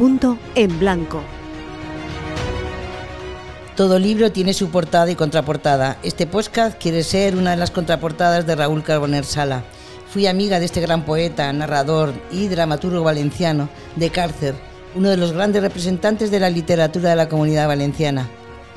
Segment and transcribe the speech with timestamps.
[0.00, 1.20] Punto en blanco.
[3.76, 5.98] Todo libro tiene su portada y contraportada.
[6.02, 9.62] Este podcast quiere ser una de las contraportadas de Raúl Carbonell Sala.
[10.08, 14.54] Fui amiga de este gran poeta, narrador y dramaturgo valenciano de Cárcer,
[14.94, 18.26] uno de los grandes representantes de la literatura de la comunidad valenciana.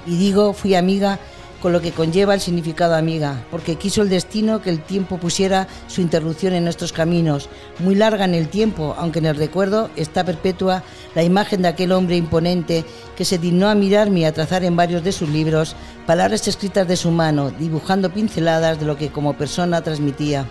[0.06, 1.20] Y digo, fui amiga
[1.64, 5.70] con lo que conlleva el significado amiga, porque quiso el destino que el tiempo pusiera
[5.88, 7.48] su interrupción en nuestros caminos,
[7.80, 10.84] muy larga en el tiempo, aunque en el recuerdo está perpetua
[11.16, 12.84] la imagen de aquel hombre imponente
[13.16, 16.86] que se dignó a mirarme y a trazar en varios de sus libros palabras escritas
[16.86, 20.46] de su mano, dibujando pinceladas de lo que como persona transmitía.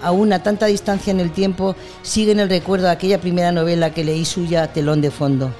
[0.00, 4.02] Aún a tanta distancia en el tiempo, sigue en el recuerdo aquella primera novela que
[4.02, 5.50] leí suya, Telón de Fondo.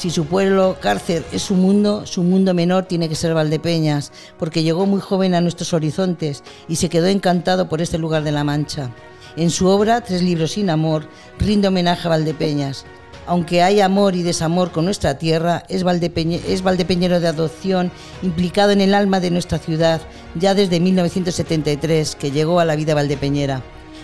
[0.00, 4.62] Si su pueblo, cárcel, es su mundo, su mundo menor tiene que ser Valdepeñas, porque
[4.62, 8.42] llegó muy joven a nuestros horizontes y se quedó encantado por este lugar de la
[8.42, 8.94] Mancha.
[9.36, 11.06] En su obra, Tres libros sin amor,
[11.38, 12.86] rinde homenaje a Valdepeñas.
[13.26, 17.92] Aunque hay amor y desamor con nuestra tierra, es, es valdepeñero de adopción,
[18.22, 20.00] implicado en el alma de nuestra ciudad,
[20.34, 23.62] ya desde 1973, que llegó a la vida valdepeñera.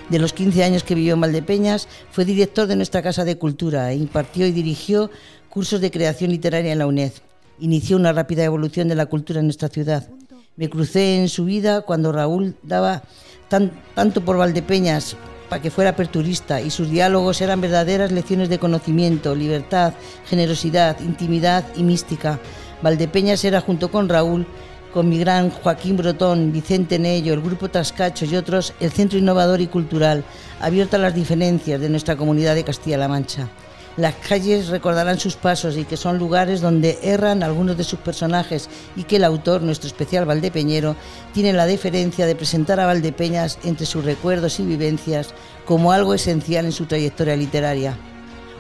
[0.08, 3.91] De los 15 años que vivió en Valdepeñas, fue director de nuestra Casa de Cultura
[3.91, 5.10] e impartió y dirigió
[5.56, 7.12] cursos de creación literaria en la UNED.
[7.60, 10.06] Inició una rápida evolución de la cultura en nuestra ciudad.
[10.54, 13.04] Me crucé en su vida cuando Raúl daba
[13.48, 15.16] tanto por Valdepeñas
[15.48, 19.94] para que fuera aperturista y sus diálogos eran verdaderas lecciones de conocimiento, libertad,
[20.28, 22.38] generosidad, intimidad y mística.
[22.82, 24.46] Valdepeñas era junto con Raúl,
[24.92, 29.62] con mi gran Joaquín Brotón, Vicente Nello, el Grupo Trascacho y otros, el centro innovador
[29.62, 30.22] y cultural,
[30.60, 33.48] abierto a las diferencias de nuestra comunidad de Castilla-La Mancha.
[33.97, 38.69] Las calles recordarán sus pasos y que son lugares donde erran algunos de sus personajes
[38.94, 40.97] y que el autor, nuestro especial Valdepeñero,
[41.33, 45.33] tiene la deferencia de presentar a Valdepeñas entre sus recuerdos y vivencias
[45.64, 47.97] como algo esencial en su trayectoria literaria.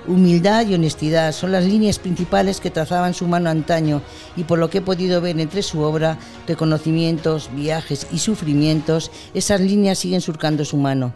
[0.06, 4.00] Humildad y honestidad son las líneas principales que trazaban su mano antaño
[4.36, 6.16] y por lo que he podido ver entre su obra,
[6.46, 11.12] reconocimientos, viajes y sufrimientos, esas líneas siguen surcando su mano.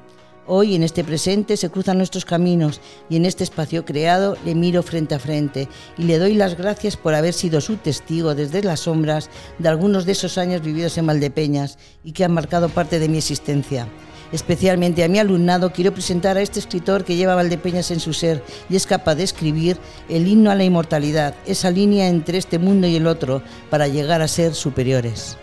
[0.53, 4.83] Hoy, en este presente, se cruzan nuestros caminos y en este espacio creado le miro
[4.83, 8.81] frente a frente y le doy las gracias por haber sido su testigo desde las
[8.81, 9.31] sombras
[9.61, 13.19] de algunos de esos años vividos en Valdepeñas y que han marcado parte de mi
[13.19, 13.87] existencia.
[14.33, 18.43] Especialmente a mi alumnado quiero presentar a este escritor que lleva Valdepeñas en su ser
[18.69, 19.78] y es capaz de escribir
[20.09, 23.41] el himno a la inmortalidad, esa línea entre este mundo y el otro
[23.71, 25.38] para llegar a ser superiores.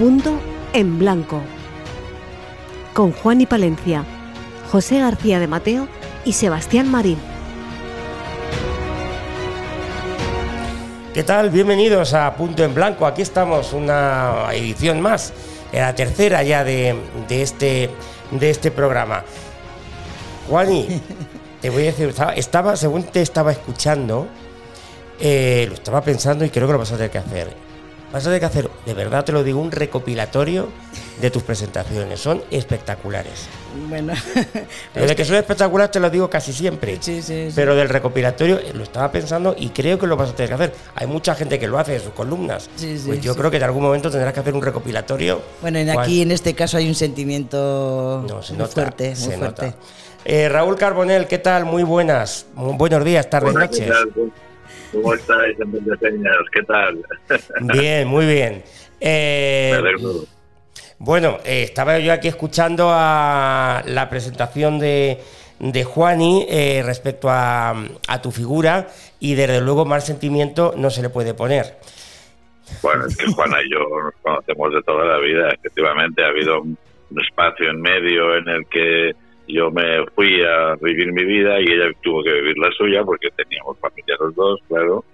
[0.00, 0.40] Punto
[0.72, 1.42] en blanco.
[2.94, 4.06] Con Juan y Palencia,
[4.72, 5.88] José García de Mateo
[6.24, 7.18] y Sebastián Marín.
[11.12, 11.50] ¿Qué tal?
[11.50, 13.04] Bienvenidos a Punto en Blanco.
[13.04, 15.34] Aquí estamos, una edición más,
[15.70, 16.96] la tercera ya de,
[17.28, 17.90] este,
[18.30, 19.22] de este programa.
[20.48, 21.02] Juani,
[21.60, 24.28] te voy a decir, estaba, según te estaba escuchando,
[25.20, 27.69] eh, lo estaba pensando y creo que lo vas a tener que hacer
[28.12, 30.68] Vas a tener que hacer, de verdad te lo digo, un recopilatorio
[31.20, 32.18] de tus presentaciones.
[32.18, 33.46] Son espectaculares.
[33.88, 34.14] Bueno.
[34.94, 36.98] de que son espectaculares te lo digo casi siempre.
[37.00, 40.34] Sí, sí, Pero del recopilatorio eh, lo estaba pensando y creo que lo vas a
[40.34, 40.74] tener que hacer.
[40.96, 42.68] Hay mucha gente que lo hace en sus columnas.
[42.76, 45.40] pues yo creo que en algún momento tendrás que hacer un recopilatorio.
[45.60, 49.14] Bueno, en aquí en este caso hay un sentimiento muy fuerte.
[49.20, 49.74] Muy fuerte.
[50.24, 51.64] Eh, Raúl Carbonel, ¿qué tal?
[51.64, 52.46] Muy buenas.
[52.54, 53.88] buenos días, tardes, noches.
[54.92, 55.72] ¿Cómo estáis en
[56.52, 57.04] ¿Qué tal?
[57.60, 58.62] Bien, muy bien.
[59.00, 59.72] Eh,
[60.98, 65.18] bueno, eh, estaba yo aquí escuchando a la presentación de,
[65.58, 67.74] de Juani eh, respecto a,
[68.22, 68.88] tu figura
[69.20, 71.78] y desde luego más sentimiento no se le puede poner.
[72.82, 75.50] Bueno, es que Juana y yo nos conocemos de toda la vida.
[75.50, 76.76] Efectivamente, ha habido un
[77.22, 79.12] espacio en medio en el que
[79.52, 83.28] yo me fui a vivir mi vida y ella tuvo que vivir la suya porque
[83.36, 85.04] teníamos familia los dos, claro.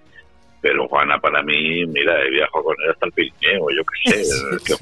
[0.59, 4.57] Pero Juana para mí, mira, he viajado con ella hasta el Pirineo, yo qué sé.
[4.65, 4.73] que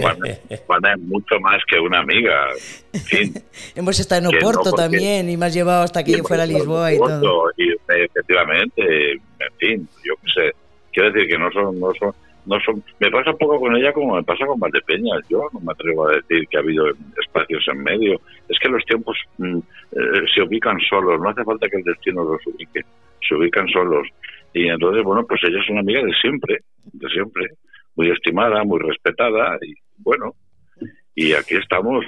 [0.66, 2.48] Juana, es mucho más que una amiga.
[2.94, 3.34] En fin,
[3.76, 6.94] Hemos estado en Oporto también y me has llevado hasta que yo fuera a Lisboa
[6.94, 7.52] y todo.
[7.58, 10.56] Y efectivamente, en fin, yo qué sé.
[10.94, 12.14] Quiero decir que no son, no son,
[12.46, 15.28] no son, me pasa un poco con ella como me pasa con Valdepeñas.
[15.30, 16.88] Yo no me atrevo a decir que ha habido
[17.22, 18.22] espacios en medio.
[18.50, 22.24] Es que los tiempos mm, eh, se ubican solos, no hace falta que el destino
[22.24, 22.82] los ubique,
[23.28, 24.08] se ubican solos.
[24.54, 26.60] Y entonces, bueno, pues ella es una amiga de siempre,
[26.94, 27.48] de siempre,
[27.96, 30.36] muy estimada, muy respetada y bueno,
[31.16, 32.06] y aquí estamos,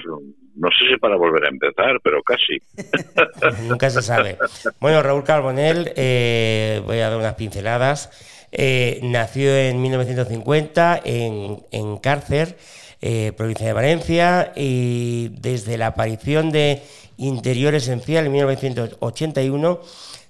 [0.56, 2.60] no sé si para volver a empezar, pero casi.
[3.68, 4.36] Nunca se sabe.
[4.80, 8.37] Bueno, Raúl Carbonell, eh, voy a dar unas pinceladas.
[8.52, 12.56] Eh, nació en 1950 en, en Cárcer.
[13.00, 16.82] eh, provincia de Valencia, y desde la aparición de
[17.16, 19.80] Interior Esencial en 1981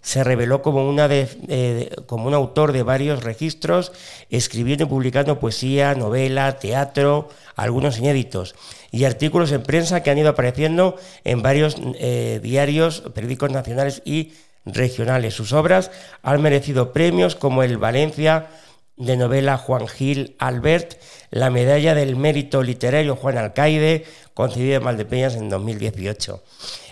[0.03, 3.93] se reveló como, una de, como un autor de varios registros,
[4.31, 8.55] escribiendo y publicando poesía, novela, teatro, algunos inéditos,
[8.91, 14.33] y artículos en prensa que han ido apareciendo en varios eh, diarios, periódicos nacionales y
[14.65, 15.35] regionales.
[15.35, 15.91] Sus obras
[16.23, 18.49] han merecido premios como el Valencia
[18.97, 21.01] de novela Juan Gil Albert,
[21.31, 26.43] la medalla del mérito literario Juan Alcaide, concedida en Valdepeñas en 2018.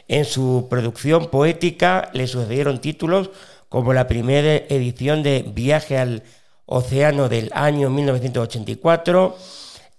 [0.08, 3.30] En su producción poética le sucedieron títulos
[3.68, 6.22] como la primera edición de Viaje al
[6.66, 9.36] Océano del año 1984,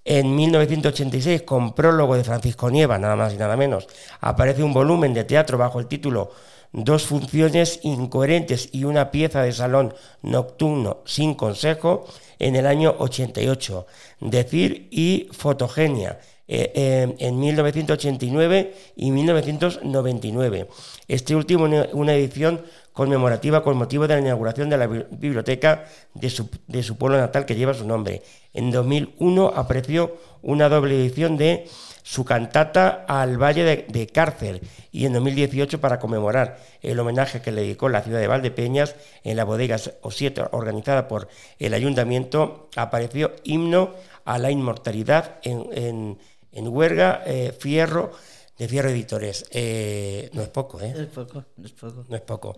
[0.05, 3.87] en 1986, con prólogo de Francisco Nieva, nada más y nada menos,
[4.21, 6.31] aparece un volumen de teatro bajo el título
[6.73, 12.05] Dos funciones incoherentes y una pieza de salón nocturno sin consejo
[12.39, 13.85] en el año 88.
[14.19, 16.19] Decir y fotogenia
[16.49, 20.67] eh, eh, en 1989 y 1999.
[21.07, 22.61] Este último una edición
[22.93, 27.45] conmemorativa con motivo de la inauguración de la biblioteca de su, de su pueblo natal
[27.45, 28.23] que lleva su nombre.
[28.53, 31.67] En 2001 apareció una doble edición de
[32.07, 34.62] su cantata al Valle de, Cárcel
[34.92, 39.36] y en 2018 para conmemorar el homenaje que le dedicó la ciudad de Valdepeñas en
[39.36, 41.27] la bodega O7 organizada por
[41.59, 43.94] el ayuntamiento apareció himno
[44.24, 46.18] a la inmortalidad en
[46.57, 48.12] en Huerga, eh, Fierro,
[48.57, 49.45] de Fierro Editores.
[49.51, 50.92] Eh, no es poco, ¿eh?
[50.95, 52.06] No es poco, no es poco.
[52.09, 52.56] No es poco.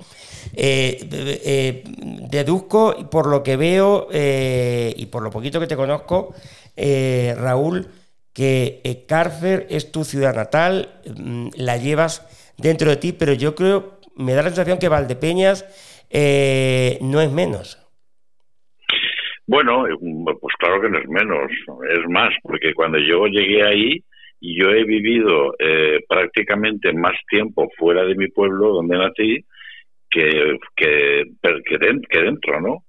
[0.53, 1.83] Eh,
[2.29, 6.33] deduzco, por lo que veo y por lo poquito que te conozco,
[6.77, 7.91] Raúl,
[8.33, 13.99] que Cárcer es tu ciudad natal, mm, la llevas dentro de ti, pero yo creo,
[14.15, 15.63] me da la sensación que Valdepeñas
[17.01, 17.77] no es menos.
[19.45, 19.85] Bueno,
[20.39, 24.03] pues claro que no es menos, es más, porque cuando yo llegué ahí,
[24.41, 29.45] yo he vivido eh, prácticamente más tiempo fuera de mi pueblo donde nací
[30.09, 32.83] que, que, que, dentro, ¿no?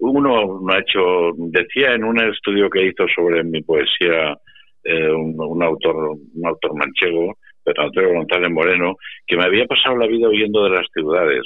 [0.00, 4.36] Uno ha hecho, decía en un estudio que hizo sobre mi poesía
[4.84, 5.96] eh, un, autor
[6.34, 8.96] un autor manchego, pero Antonio González Moreno,
[9.26, 11.42] que me había pasado la vida huyendo de las ciudades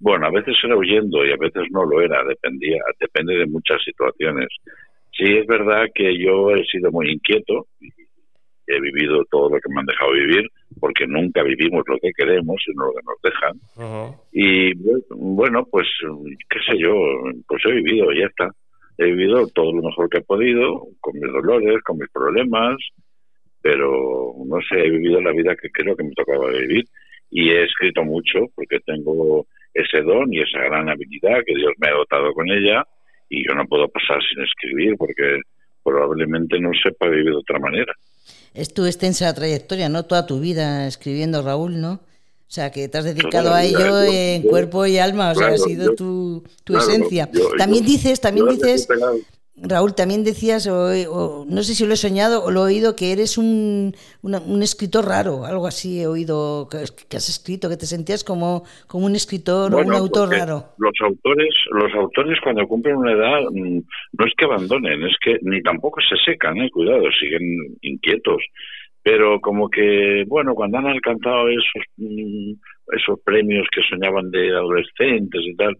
[0.00, 3.82] bueno, a veces era huyendo y a veces no lo era, dependía, depende de muchas
[3.82, 4.46] situaciones.
[5.12, 7.88] Sí, es verdad que yo he sido muy inquieto y
[8.68, 10.48] he vivido todo lo que me han dejado vivir,
[10.78, 14.14] porque nunca vivimos lo que queremos, sino lo que nos dejan.
[14.30, 14.72] Y
[15.16, 15.88] bueno, pues,
[16.48, 16.94] qué sé yo,
[17.48, 18.50] pues he vivido, ya está.
[18.98, 22.76] He vivido todo lo mejor que he podido, con mis dolores, con mis problemas,
[23.62, 26.84] pero no sé, he vivido la vida que creo que me tocaba vivir
[27.30, 31.88] y he escrito mucho porque tengo ese don y esa gran habilidad que Dios me
[31.88, 32.84] ha dotado con ella
[33.28, 35.40] y yo no puedo pasar sin escribir porque
[35.82, 37.92] probablemente no sepa vivir de otra manera.
[38.54, 40.04] Es tu extensa trayectoria, ¿no?
[40.04, 42.00] Toda tu vida escribiendo, Raúl, ¿no?
[42.48, 45.58] O sea, que te has dedicado a ello en cuerpo y alma, o sea, ha
[45.58, 47.28] sido tu, tu esencia.
[47.58, 48.88] también dices, también dices
[49.62, 53.12] Raúl, también decías, o, no sé si lo he soñado o lo he oído, que
[53.12, 53.92] eres un,
[54.22, 56.78] un escritor raro, algo así he oído que,
[57.16, 60.64] has escrito, que te sentías como, como un escritor o un autor raro.
[60.78, 63.78] Los autores, los autores cuando cumplen una edad mm,
[64.12, 68.42] no es que abandonen, es que ni tampoco se secan, eh, cuidado, siguen inquietos.
[69.10, 72.52] Pero como que, bueno, cuando han alcanzado esos, mm,
[72.94, 75.74] esos premios que soñaban de adolescentes y tal,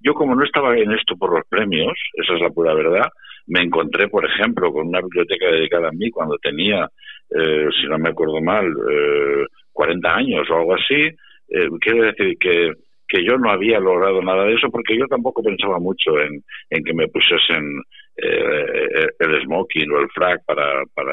[0.00, 3.08] yo como no estaba en esto por los premios, esa es la pura verdad,
[3.46, 6.86] me encontré, por ejemplo, con una biblioteca dedicada a mí cuando tenía,
[7.30, 11.08] eh, si no me acuerdo mal, eh, 40 años o algo así.
[11.48, 12.70] Eh, quiero decir que,
[13.08, 16.84] que yo no había logrado nada de eso porque yo tampoco pensaba mucho en, en
[16.84, 17.82] que me pusiesen
[18.16, 21.12] eh, el smoking o el frac para, para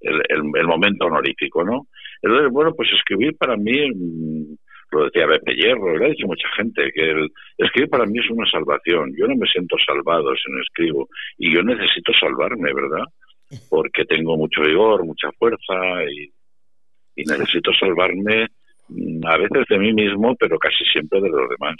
[0.00, 1.86] el, el, momento honorífico, ¿no?
[2.22, 4.54] Entonces, bueno, pues escribir para mí mm,
[4.92, 8.30] lo decía Beppe Hierro, lo ha dicho mucha gente, que el escribir para mí es
[8.30, 9.12] una salvación.
[9.16, 13.04] Yo no me siento salvado si no escribo y yo necesito salvarme, ¿verdad?
[13.68, 16.32] Porque tengo mucho vigor, mucha fuerza y,
[17.16, 18.46] necesito salvarme
[19.26, 21.76] a veces de mí mismo, pero casi siempre de los demás.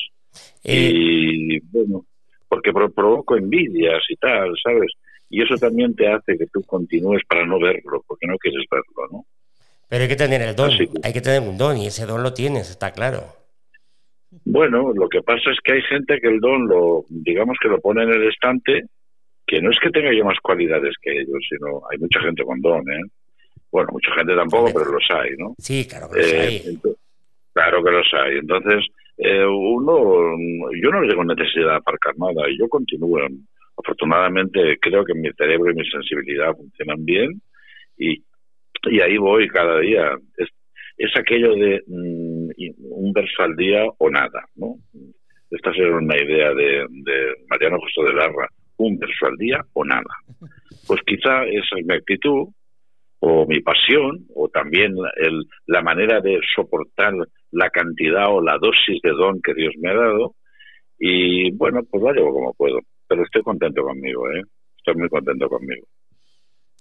[0.65, 2.05] Eh, y bueno,
[2.49, 4.93] porque provoco envidias y tal, ¿sabes?
[5.29, 9.09] Y eso también te hace que tú continúes para no verlo, porque no quieres verlo,
[9.13, 9.25] ¿no?
[9.89, 10.71] Pero hay que tener el don,
[11.03, 13.25] hay que tener un don y ese don lo tienes, está claro.
[14.45, 17.81] Bueno, lo que pasa es que hay gente que el don lo, digamos que lo
[17.81, 18.85] pone en el estante,
[19.47, 22.61] que no es que tenga yo más cualidades que ellos, sino hay mucha gente con
[22.61, 23.03] don, ¿eh?
[23.73, 25.55] Bueno, mucha gente tampoco, pero los hay, ¿no?
[25.59, 26.57] Sí, claro que los hay.
[26.57, 26.79] Eh,
[27.53, 28.39] claro que los hay.
[28.39, 28.87] Entonces,
[29.19, 30.37] eh, uno,
[30.81, 33.21] yo no tengo necesidad de aparcar nada, y yo continúo.
[33.77, 37.41] Afortunadamente, creo que mi cerebro y mi sensibilidad funcionan bien
[37.97, 38.23] Y,
[38.91, 40.19] y ahí voy cada día.
[40.37, 40.49] Es,
[40.99, 42.51] es aquello de mm,
[42.91, 44.77] un verso al día o nada, ¿no?
[45.51, 49.85] Esta sería una idea de, de Mariano José de Larra, un verso al día o
[49.85, 50.15] nada.
[50.87, 52.49] Pues quizá esa es mi actitud,
[53.21, 57.15] o mi pasión, o también el, la manera de soportar
[57.53, 60.35] la cantidad o la dosis de don que Dios me ha dado.
[60.99, 62.81] Y bueno, pues lo llevo como puedo.
[63.07, 64.43] Pero estoy contento conmigo, ¿eh?
[64.77, 65.87] Estoy muy contento conmigo.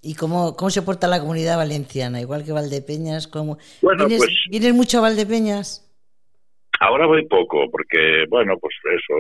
[0.02, 2.22] ¿Y cómo, cómo se porta la comunidad valenciana?
[2.22, 3.58] Igual que Valdepeñas, ¿cómo?
[3.82, 5.86] Bueno, ¿Vienes, pues- ¿vienes mucho a Valdepeñas?
[6.80, 9.14] Ahora voy poco, porque, bueno, pues eso,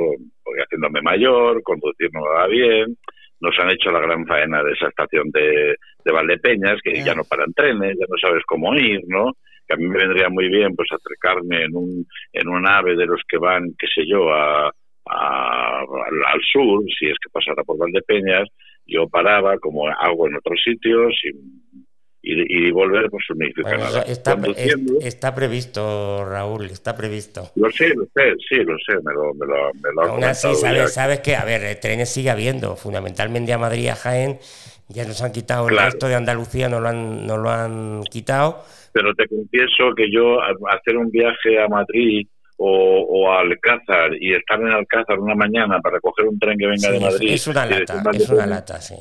[0.45, 2.97] voy haciéndome mayor, conducir no me va bien.
[3.41, 7.03] Nos han hecho la gran faena de esa estación de, de Valdepeñas, que Ah.
[7.05, 9.31] ya no paran trenes, ya no sabes cómo ir, ¿no?
[9.67, 13.05] Que a mí me vendría muy bien, pues, acercarme en un, en un ave de
[13.05, 14.67] los que van, qué sé yo, a,
[15.09, 18.47] a- al, al sur, si es que pasara por Valdepeñas,
[18.85, 21.29] yo paraba, como hago en otros sitios, y,
[22.21, 24.01] y, y volver, pues, no significa Bueno, nada.
[24.03, 27.51] está, es- está previsto, Raúl, está previsto.
[27.55, 30.23] Lo sé, lo sé, sí, lo sé, me lo, me lo, me lo ha Aún
[30.23, 34.39] así, sabes, sabes que, a ver, trenes sigue habiendo, fundamentalmente a Madrid y a Jaén,
[34.89, 38.63] ya nos han quitado, el resto de Andalucía no lo han, no lo han quitado.
[38.91, 44.33] pero te confieso que yo hacer un viaje a Madrid o, o a Alcázar y
[44.33, 47.33] estar en Alcázar una mañana para coger un tren que venga Sí, de es- Madrid.
[47.33, 48.95] es una y decir, lata, "Vale, es una pues, lata, sí.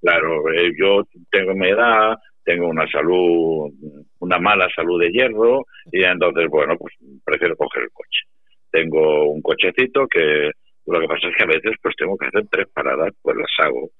[0.00, 3.70] Claro, eh, yo tengo mi edad, tengo una salud,
[4.18, 6.94] una mala salud de hierro y entonces, bueno, pues
[7.24, 8.22] prefiero coger el coche.
[8.70, 10.50] Tengo un cochecito que
[10.86, 13.66] lo que pasa es que a veces pues tengo que hacer tres paradas, pues las
[13.66, 13.90] hago.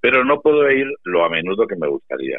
[0.00, 2.38] Pero no puedo ir lo a menudo que me gustaría.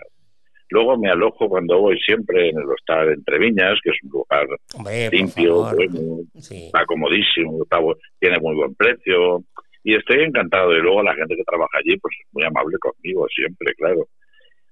[0.72, 4.46] Luego me alojo cuando voy siempre en el hostal Entre Viñas, que es un lugar
[4.76, 6.68] Hombre, limpio, bueno, Sí.
[6.68, 7.80] está comodísimo, está
[8.20, 9.44] tiene muy buen precio
[9.84, 10.72] y estoy encantado.
[10.78, 14.08] Y luego la gente que trabaja allí, pues es muy amable conmigo siempre, claro.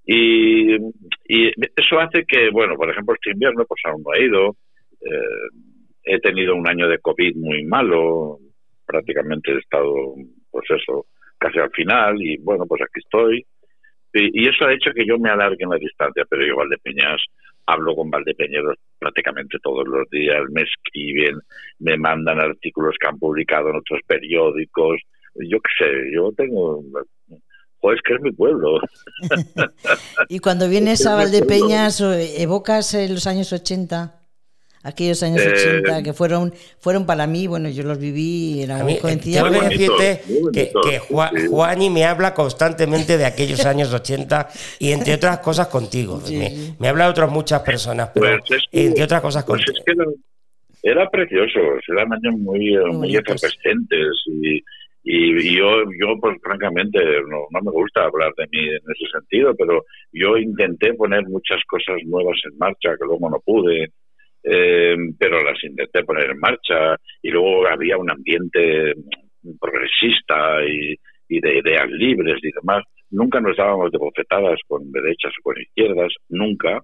[0.09, 0.75] Y,
[1.27, 4.55] y eso hace que, bueno, por ejemplo, este invierno pues aún no he ido.
[5.01, 5.49] Eh,
[6.03, 8.39] he tenido un año de COVID muy malo,
[8.85, 9.93] prácticamente he estado,
[10.49, 11.05] pues eso,
[11.37, 13.45] casi al final y bueno, pues aquí estoy.
[14.13, 17.21] Y, y eso ha hecho que yo me alargue en la distancia, pero yo Valdepeñas
[17.67, 21.37] hablo con valdepeñeros prácticamente todos los días, me escriben,
[21.79, 25.01] me mandan artículos que han publicado en otros periódicos,
[25.35, 26.81] yo qué sé, yo tengo...
[27.87, 28.79] Joder, es que es mi pueblo.
[30.29, 34.13] Y cuando vienes a Valdepeñas, o evocas los años 80,
[34.83, 38.85] aquellos años Eh, 80 que fueron fueron para mí, bueno, yo los viví, era muy
[38.93, 39.43] mí, eh, jovencilla.
[39.43, 41.47] tengo que Muy decirte muy que, que Juan, sí.
[41.47, 46.21] Juani me habla constantemente de aquellos años 80 y entre otras cosas contigo.
[46.25, 49.43] Sí, me, me habla de otras muchas personas, pero Pues es que- entre otras cosas
[49.45, 49.77] Pues contigo.
[49.79, 53.43] es que era, era precioso, eran años muy, muy bonitos.
[53.43, 54.61] efervescentes y,
[55.09, 56.99] y, y yo, yo pues francamente,
[57.29, 61.61] no, no me gusta hablar de mí en ese sentido, pero yo intenté poner muchas
[61.65, 63.91] cosas nuevas en marcha que luego no pude,
[64.43, 68.95] eh, pero las intenté poner en marcha y luego había un ambiente
[69.61, 70.93] progresista y,
[71.29, 72.83] y de ideas libres y demás.
[73.09, 76.81] Nunca nos dábamos de bofetadas con derechas o con izquierdas, nunca.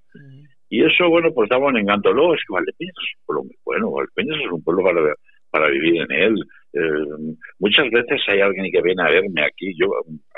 [0.70, 2.14] Y eso, bueno, pues daba un encanto.
[2.14, 3.92] Luego es que Valdepeñas es un pueblo muy bueno.
[3.92, 5.14] Valdepeñas es un pueblo para,
[5.52, 6.36] para vivir en él.
[6.74, 9.74] Eh, muchas veces hay alguien que viene a verme aquí.
[9.78, 9.88] Yo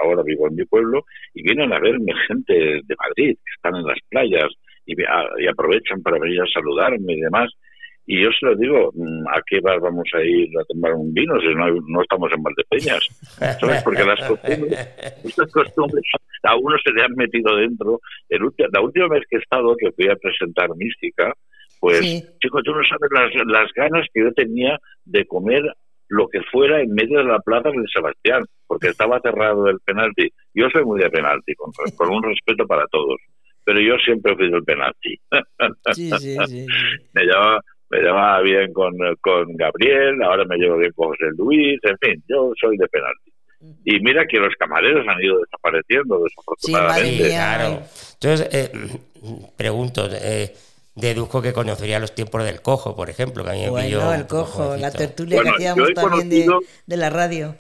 [0.04, 3.86] ahora vivo en mi pueblo y vienen a verme gente de Madrid que están en
[3.86, 4.50] las playas
[4.86, 7.52] y, a- y aprovechan para venir a saludarme y demás.
[8.08, 11.12] Y yo se lo digo, mm, ¿a qué bar vamos a ir a tomar un
[11.12, 13.04] vino si no, no estamos en Valdepeñas?
[13.60, 13.82] ¿Sabes?
[13.84, 14.74] Porque las costumbres,
[15.24, 16.04] estas costumbres
[16.44, 18.00] a uno se le han metido dentro.
[18.30, 21.34] El ulti- la última vez que he estado, que fui a presentar Mística,
[21.80, 22.24] pues, Sí.
[22.42, 25.64] chico, tú no sabes las, las ganas que yo tenía de comer
[26.10, 30.30] lo que fuera en medio de la plaza de Sebastián, porque estaba cerrado el penalti.
[30.54, 33.20] Yo soy muy de penalti, con, con un respeto para todos,
[33.64, 35.20] pero yo siempre he pedido el penalti.
[35.94, 36.66] Sí, sí, sí, sí.
[37.14, 37.60] me llevaba,
[37.90, 42.24] me llevaba bien con, con Gabriel, ahora me llevo bien con José Luis, en fin,
[42.28, 43.32] yo soy de penalti.
[43.84, 47.24] Y mira que los camareros han ido desapareciendo, desafortunadamente.
[47.24, 47.82] Sí, claro.
[48.14, 48.72] Entonces, eh,
[49.58, 50.54] pregunto, eh,
[50.96, 54.26] deduzco que conocería los tiempos del cojo, por ejemplo, que a mí me Bueno, el
[54.28, 57.56] cojo, la tertulia Bueno, que hacíamos también de, conocido- de la radio.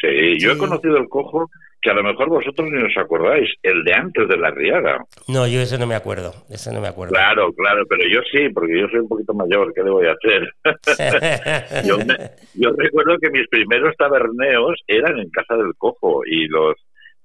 [0.00, 0.56] Sí, yo Sí.
[0.56, 4.28] he conocido el cojo que a lo mejor vosotros ni os acordáis, el de antes
[4.28, 4.98] de la riada.
[5.28, 7.14] No, yo ese no me acuerdo, ese no me acuerdo.
[7.14, 10.12] Claro, claro, pero yo sí, porque yo soy un poquito mayor, ¿qué le voy a
[10.12, 11.84] hacer?
[11.86, 16.74] yo, me- yo recuerdo que mis primeros taberneos eran en casa del cojo y los...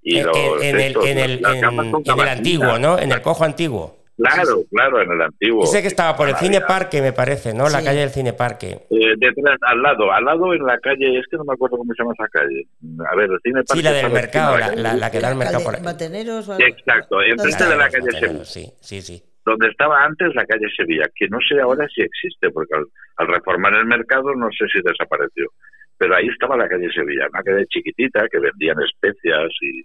[0.04, 3.00] Y en, los en el, estos, en el- en- el antiguo, ¿no?
[3.00, 4.03] En el cojo antiguo.
[4.16, 5.64] Claro, claro, en el antiguo.
[5.64, 6.54] Ese que estaba por el Maravilla.
[6.60, 7.64] Cine Parque, me parece, ¿no?
[7.70, 7.86] La Sí.
[7.86, 8.68] calle del Cine Parque.
[8.92, 11.92] Eh, detrás, al lado, al lado en la calle, es que no me acuerdo cómo
[11.94, 12.68] se llama esa calle.
[13.12, 15.30] A ver, el cine Sí, Parque la del mercado, la, de la, la que da
[15.30, 15.82] al mercado por ahí.
[15.84, 16.66] Bateneros o algo?
[16.68, 18.46] Exacto, enfrente de la calle Sevilla.
[18.46, 19.24] Sí, sí, sí.
[19.46, 22.86] Donde estaba antes la calle Sevilla, que no sé ahora si existe, porque al,
[23.18, 25.50] al reformar el mercado no sé si desapareció.
[25.98, 29.84] Pero ahí estaba la calle Sevilla, una calle chiquitita que vendían especias y,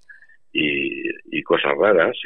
[0.52, 2.16] y, y cosas raras.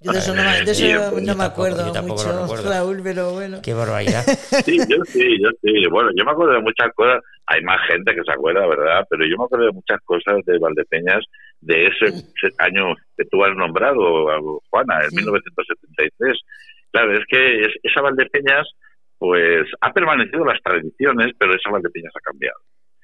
[0.00, 2.40] Yo de eso no, me- de eso Sí, no yo me tampoco, acuerdo tampoco mucho,
[2.42, 2.70] recuerdo.
[2.70, 3.58] Raúl, pero bueno.
[3.62, 4.24] Qué barbaridad.
[4.64, 5.86] Sí, yo sí, yo sí.
[5.90, 7.20] Bueno, yo me acuerdo de muchas cosas.
[7.46, 9.04] Hay más gente que se acuerda, ¿verdad?
[9.08, 11.24] Pero yo me acuerdo de muchas cosas de Valdepeñas
[11.60, 15.16] de ese, ese año que tú has nombrado, Juana, en Sí.
[15.16, 16.38] 1973.
[16.92, 18.66] Claro, es que es- esa Valdepeñas,
[19.18, 22.58] pues ha permanecido las tradiciones, pero esa Valdepeñas ha cambiado.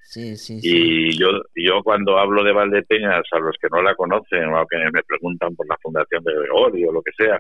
[0.09, 0.61] Sí, sí.
[0.63, 4.79] Y yo, yo cuando hablo de Valdepeñas, a los que no la conocen o que
[4.93, 7.39] me preguntan por la Fundación de Gregorio o lo que sea,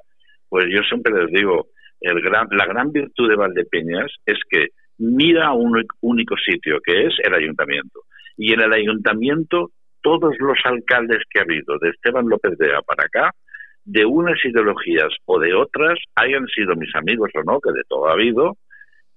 [0.48, 1.68] pues yo siempre les digo,
[2.00, 4.66] el gran, la gran virtud de Valdepeñas es que
[4.98, 8.00] mira a un único sitio, que es el ayuntamiento.
[8.36, 9.70] Y en el ayuntamiento,
[10.02, 13.30] todos los alcaldes que ha habido, de Esteban López de A para acá,
[13.84, 18.08] de unas ideologías o de otras, hayan sido mis amigos o no, que de todo
[18.08, 18.56] ha habido,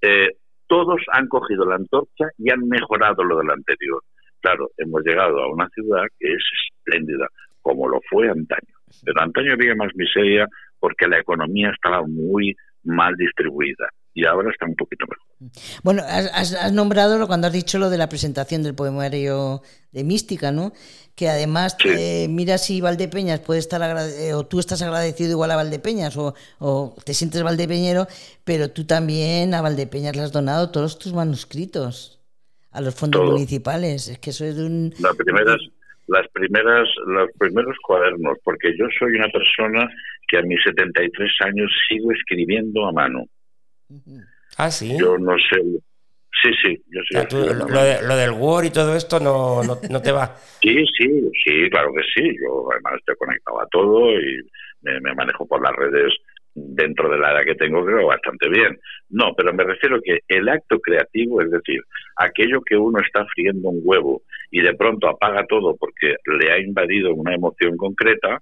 [0.01, 0.29] eh,
[0.69, 4.01] todos han cogido la antorcha y han mejorado lo del anterior.
[4.39, 7.27] Claro, hemos llegado a una ciudad que es espléndida,
[7.61, 8.73] como lo fue antaño.
[9.03, 10.47] Pero antaño había más miseria
[10.79, 15.51] porque la economía estaba muy mal distribuida y ahora está un poquito mejor.
[15.83, 19.61] Bueno, has, has- nombrado lo- cuando has dicho lo de la presentación del poemario
[19.91, 20.73] de Mística, ¿no?
[21.15, 21.89] Que además, Sí.
[21.89, 26.15] eh, mira si Valdepeñas puede estar agrade- eh, o tú estás agradecido igual a Valdepeñas,
[26.17, 28.07] o, o te sientes valdepeñero,
[28.43, 32.19] pero tú también a Valdepeñas le has donado todos tus manuscritos
[32.71, 33.31] a los fondos Todo.
[33.31, 34.07] municipales.
[34.09, 34.93] Es que eso es de un...
[34.99, 35.57] Las primeras,
[36.07, 39.89] las primeras, los primeros cuadernos, porque yo soy una persona
[40.27, 43.25] que a mis 73 años sigo escribiendo a mano.
[44.57, 44.97] Ah, sí.
[44.99, 45.61] Yo no sé.
[46.41, 49.77] Sí, sí, yo tú- a lo, de- lo del Word y todo esto no, no,
[49.89, 50.35] no te va.
[50.61, 51.07] Sí, sí,
[51.43, 52.29] sí, claro que sí.
[52.41, 54.39] Yo además estoy conectado a todo y
[54.81, 56.13] me, me manejo por las redes
[56.53, 58.79] dentro de la edad que tengo, creo bastante bien.
[59.09, 61.81] No, pero me refiero que el acto creativo, es decir,
[62.15, 64.21] aquello que uno está friendo un huevo
[64.51, 68.39] y de pronto apaga todo porque le ha invadido una emoción concreta,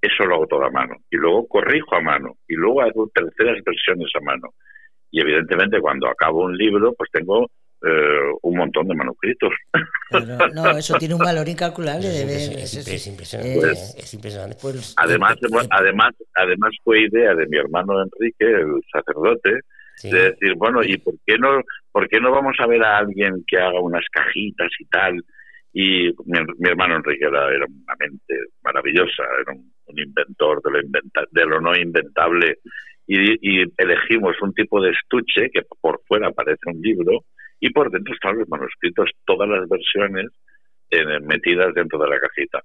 [0.00, 0.96] eso lo hago todo a mano.
[1.10, 2.36] Y luego corrijo a mano.
[2.48, 4.54] Y luego hago terceras versiones a mano.
[5.12, 7.46] Y evidentemente cuando acabo un libro, pues tengo
[7.84, 9.52] eh, un montón de manuscritos.
[10.08, 12.58] Claro, no, eso tiene un valor incalculable de ver.
[12.58, 13.58] Es, impresionante.
[13.60, 14.56] Pues- es impresionante.
[14.60, 19.60] Pues, Además, eh, eh, además, además fue idea de mi hermano Enrique, el sacerdote,
[19.96, 20.10] Sí.
[20.10, 21.60] de decir, bueno, ¿y por qué no,
[21.92, 25.22] por qué no vamos a ver a alguien que haga unas cajitas y tal?
[25.74, 30.70] Y mi, mi hermano Enrique era, era una mente maravillosa, era un, un inventor de
[30.70, 32.58] lo, inventa- de lo no inventable.
[33.06, 37.24] Y, y elegimos un tipo de estuche que por fuera parece un libro
[37.60, 40.26] y por dentro están los manuscritos, todas las versiones
[41.22, 42.60] metidas dentro de la cajita.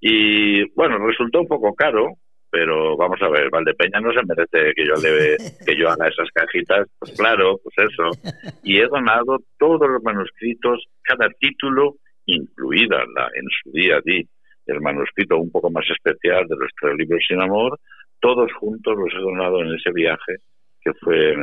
[0.00, 2.14] Y bueno, resultó un poco caro,
[2.50, 6.28] pero vamos a ver, Valdepeña no se merece que yo le que yo haga esas
[6.32, 8.10] cajitas, pues claro, pues eso.
[8.62, 11.96] Y he donado todos los manuscritos, cada título,
[12.26, 14.26] incluida la, en su día di
[14.66, 16.96] el manuscrito un poco más especial de los tres
[17.28, 17.78] sin amor,
[18.20, 20.36] todos juntos los he donado en ese viaje
[20.80, 21.34] que fue,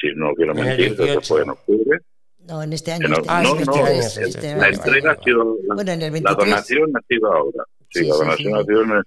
[0.00, 1.20] si no quiero mentir, que 18.
[1.22, 1.98] fue en octubre.
[2.46, 3.08] no, en este año.
[3.08, 4.56] No, este- Ah, no, sí, no, este año, este- sí, sí, año.
[4.60, 6.36] la entrega ha sido la, Bueno, en el la 23.
[6.38, 7.64] donación ha sido ahora.
[7.90, 8.58] Sí, Sí, la sí, donación sí.
[8.58, 9.02] ha sido en el,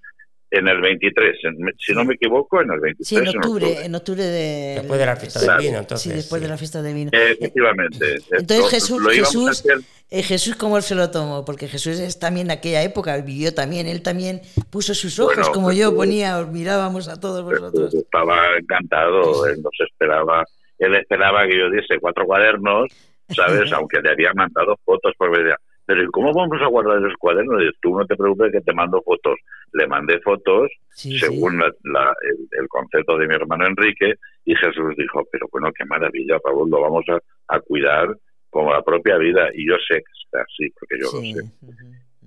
[0.52, 1.38] en el 23.
[1.46, 3.08] en- si no me equivoco, en el 23.
[3.08, 4.76] Sí, en octubre, en octubre de...
[4.80, 5.58] Después de la fiesta Claro.
[5.62, 6.04] del vino, entonces.
[6.12, 7.10] Sí, después de la fiesta del vino.
[7.14, 8.16] Eh, Efectivamente.
[8.32, 9.64] Entonces Lo- Jesús, Jesús,
[10.10, 13.54] eh, Jesús cómo él se lo tomó, porque Jesús es también de aquella época, vivió
[13.54, 17.44] también, él también puso sus ojos, Bueno, como pues, yo ponía, os mirábamos a todos
[17.46, 17.94] vosotros.
[17.94, 20.44] estaba encantado, él nos esperaba,
[20.80, 22.88] él esperaba que yo diese cuatro cuadernos,
[23.30, 23.72] ¿sabes?
[23.72, 25.56] Aunque le había mandado fotos por ver,
[25.86, 27.62] pero ¿y cómo vamos a guardar esos cuadernos?
[27.82, 29.38] Tú no te preocupes que te mando fotos.
[29.74, 31.20] Le mandé fotos Sí, sí.
[31.20, 34.16] según la- la- el, el concepto de mi hermano Enrique
[34.46, 37.20] y Jesús dijo, pero bueno, qué maravilla, Raúl, lo vamos a,
[37.56, 38.16] a cuidar
[38.50, 41.34] como la propia vida y yo sé que está así, porque yo Sí.
[41.34, 41.52] lo sé.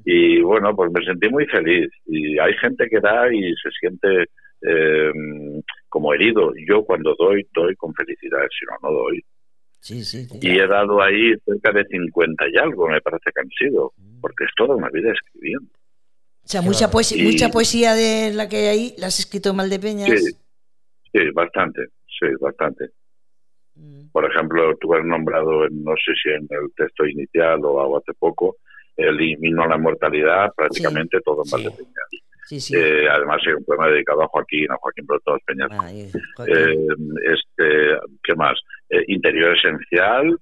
[0.07, 1.89] Y bueno, pues me sentí muy feliz.
[2.07, 4.25] Y hay gente que da y se siente
[4.67, 5.11] eh,
[5.89, 6.53] como herido.
[6.67, 9.23] Yo cuando doy, doy con felicidad, si no, no doy.
[9.85, 10.25] Sí, sí.
[10.25, 10.39] sí.
[10.41, 13.93] Y he dado ahí cerca de 50 y algo, me parece que han sido,
[14.23, 15.69] porque es toda una vida escribiendo.
[16.43, 19.53] O sea, mucha poesía, Y- mucha poesía de la que hay ahí, ¿la has escrito
[19.53, 20.09] mal de Peñas?
[20.09, 20.33] Sí,
[21.13, 22.93] sí, bastante, sí, bastante.
[23.75, 24.09] Mm.
[24.11, 28.57] Por ejemplo, tú has nombrado, no sé si en el texto inicial o hace poco,
[28.97, 31.51] el himno a la mortalidad, prácticamente todo en.
[31.51, 32.09] Valdepeñas.
[32.47, 32.75] Sí, sí.
[32.77, 35.69] Eh, además hay un poema dedicado a Joaquín, a Joaquín Brotos Peñas.
[35.73, 36.77] Ah, Eh,
[37.25, 38.55] este, ¿Qué más?
[38.91, 40.39] Eh, interior esencial,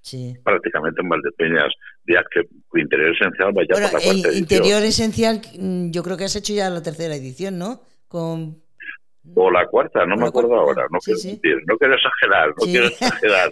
[0.00, 0.34] sí.
[0.44, 1.72] prácticamente en Valdepeñas.
[2.06, 2.42] Ya que
[2.80, 4.38] interior esencial vaya Bueno, por la cuarta el edición.
[4.38, 7.82] interior esencial, mm, yo creo que has hecho ya la tercera edición, ¿no?
[8.08, 8.62] Con
[9.34, 11.28] O la cuarta, no me acuerdo cuarta, ahora, no sí, quiero sí.
[11.32, 12.70] mentir, no quiero exagerar, no Sí.
[12.70, 13.50] quiero exagerar.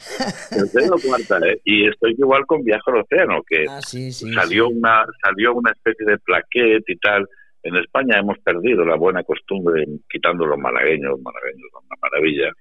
[1.07, 1.61] Cuarta, ¿eh?
[1.64, 6.18] Y estoy igual con Viaje al Océano, que Ah, salió una salió una especie de
[6.18, 7.29] plaquet y tal.
[7.66, 12.52] En España hemos perdido la buena costumbre, quitando los malagueños, malagueños son una maravilla,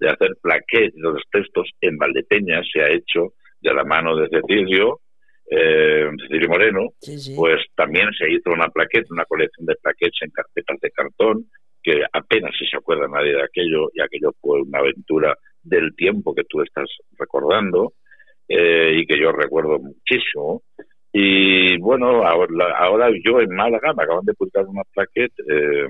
[0.00, 4.28] de hacer plaquet de los textos en Valdepeña, se ha hecho de la mano de
[4.28, 5.00] Cecilio,
[5.48, 7.34] eh, Cecilio Moreno, sí, sí.
[7.36, 11.44] pues también se hizo una plaqueta, una colección de plaquettes en carpetas de cartón,
[11.80, 16.34] que apenas si se acuerda nadie de aquello, y aquello fue una aventura del tiempo
[16.34, 17.92] que tú estás recordando,
[18.48, 20.62] eh, y que yo recuerdo muchísimo.
[21.12, 25.88] Y bueno, ahora, ahora yo en Málaga me acaban de publicar una plaqueta, eh,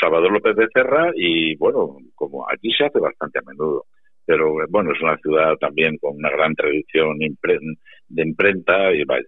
[0.00, 3.86] Salvador López de Cerra, y bueno, como aquí se hace bastante a menudo,
[4.26, 9.24] pero eh, bueno, es una ciudad también con una gran tradición de imprenta, y vaya.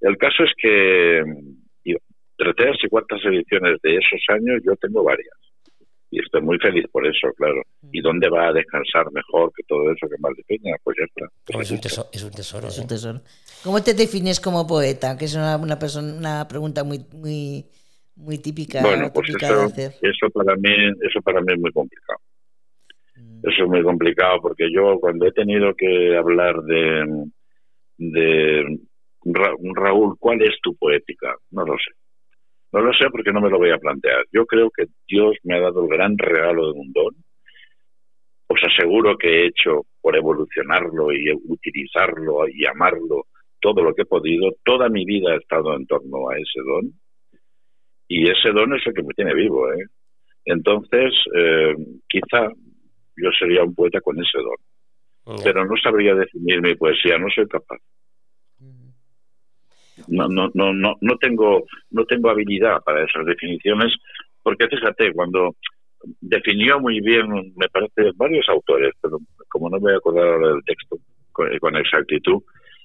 [0.00, 1.22] El caso es que
[2.36, 5.37] terceras y cuartas ediciones de esos años yo tengo varias.
[6.10, 7.62] Y estoy muy feliz por eso, claro.
[7.92, 10.74] ¿Y dónde va a descansar mejor que todo eso que en Valdepeña?
[10.82, 11.32] Pues ya está.
[11.52, 12.68] Pues es, un tesoro, es un tesoro.
[12.68, 12.80] Es ¿eh?
[12.80, 13.20] un tesoro.
[13.62, 15.18] ¿Cómo te defines como poeta?
[15.18, 17.66] Que es una, una, persona, una pregunta muy, muy,
[18.16, 19.92] muy típica, Bueno, pues típica eso, de hacer.
[20.00, 20.70] eso para mí,
[21.02, 22.18] eso para mí es muy complicado.
[23.16, 23.40] Mm.
[23.46, 27.26] Eso es muy complicado porque yo cuando he tenido que hablar de,
[27.98, 28.78] de
[29.24, 31.34] Ra- Raúl, ¿cuál es tu poética?
[31.50, 31.92] No lo sé.
[32.72, 34.24] No lo sé porque no me lo voy a plantear.
[34.32, 37.14] Yo creo que Dios me ha dado el gran regalo de un don.
[38.48, 43.26] Os aseguro que he hecho por evolucionarlo y utilizarlo y amarlo
[43.60, 44.52] todo lo que he podido.
[44.64, 46.92] Toda mi vida ha estado en torno a ese don.
[48.06, 49.72] Y ese don es el que me tiene vivo.
[49.72, 49.84] ¿eh?
[50.44, 51.74] Entonces, eh,
[52.08, 52.48] quizá
[53.16, 55.38] yo sería un poeta con ese don.
[55.44, 57.78] Pero no sabría definir mi poesía, no soy capaz.
[60.06, 63.92] No, no, no, no, no tengo, no tengo habilidad para esas definiciones,
[64.42, 65.56] porque fíjate, cuando
[66.20, 70.48] definió muy bien, me parece, varios autores, pero como no me voy a acordar ahora
[70.48, 70.96] del texto
[71.32, 72.42] con, exactitud,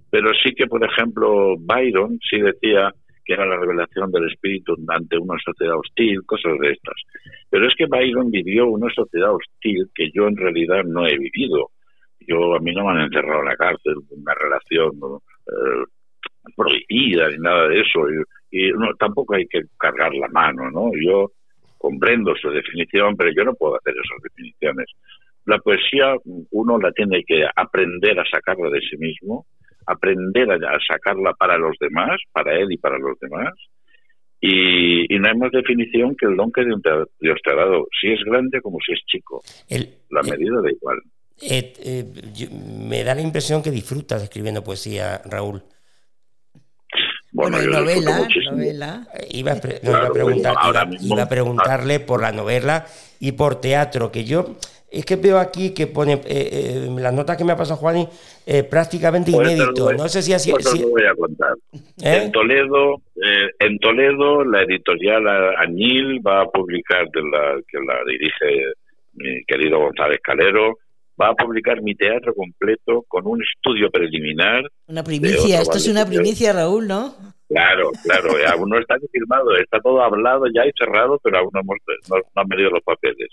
[0.09, 2.93] pero sí que, por ejemplo, Byron sí decía
[3.25, 6.95] que era la revelación del espíritu ante una sociedad hostil, cosas de estas.
[7.49, 11.69] Pero es que Byron vivió una sociedad hostil que yo en realidad no he vivido.
[12.27, 14.91] Yo a mí no me han encerrado en la cárcel, una relación
[15.47, 15.85] eh,
[16.55, 17.99] prohibida ni nada de eso
[18.51, 20.91] y, y no, tampoco hay que cargar la mano, ¿no?
[21.01, 21.31] Yo
[21.77, 24.85] comprendo su definición, pero yo no puedo hacer esas definiciones.
[25.45, 26.15] La poesía
[26.51, 29.45] uno la tiene que aprender a sacarla de sí mismo,
[29.85, 33.51] aprender a, sacarla para los demás, para él y para los demás.
[34.39, 38.11] Y, y no hay más definición que el don que Dios te ha dado, si
[38.11, 39.41] es grande como si es chico.
[39.69, 40.99] El, La el- medida da igual.
[41.41, 42.03] eh, eh,
[42.33, 45.61] yo- me da la impresión que disfrutas escribiendo poesía, Raúl.
[47.33, 48.51] Bueno, yo disfruto novela, muchísimo.
[48.51, 49.07] novela.
[49.31, 52.31] Iba a, pre- no, Claro, iba a preguntar, ahora iba- iba a preguntarle por la
[52.31, 52.85] novela
[53.19, 54.55] y por teatro, que yo
[54.91, 58.07] es que veo aquí que pone eh, eh, las notas que me ha pasado Juani
[58.45, 59.91] eh, prácticamente Pues inédito.
[59.93, 60.51] No sé si así.
[60.51, 61.53] pues te si- lo voy a contar.
[62.03, 62.21] ¿Eh?
[62.25, 65.23] En Toledo, eh, en Toledo, la editorial
[65.57, 68.73] Añil va a publicar, de la, que la dirige
[69.13, 70.77] mi querido González Calero,
[71.21, 74.63] va a publicar mi teatro completo con un estudio preliminar.
[74.87, 77.15] Una primicia, esto es una primicia, Raúl, ¿no?
[77.49, 81.59] Claro, claro, aún no está firmado, está todo hablado ya y cerrado, pero aún no,
[81.59, 81.77] hemos,
[82.09, 83.29] no, no han venido los papeles.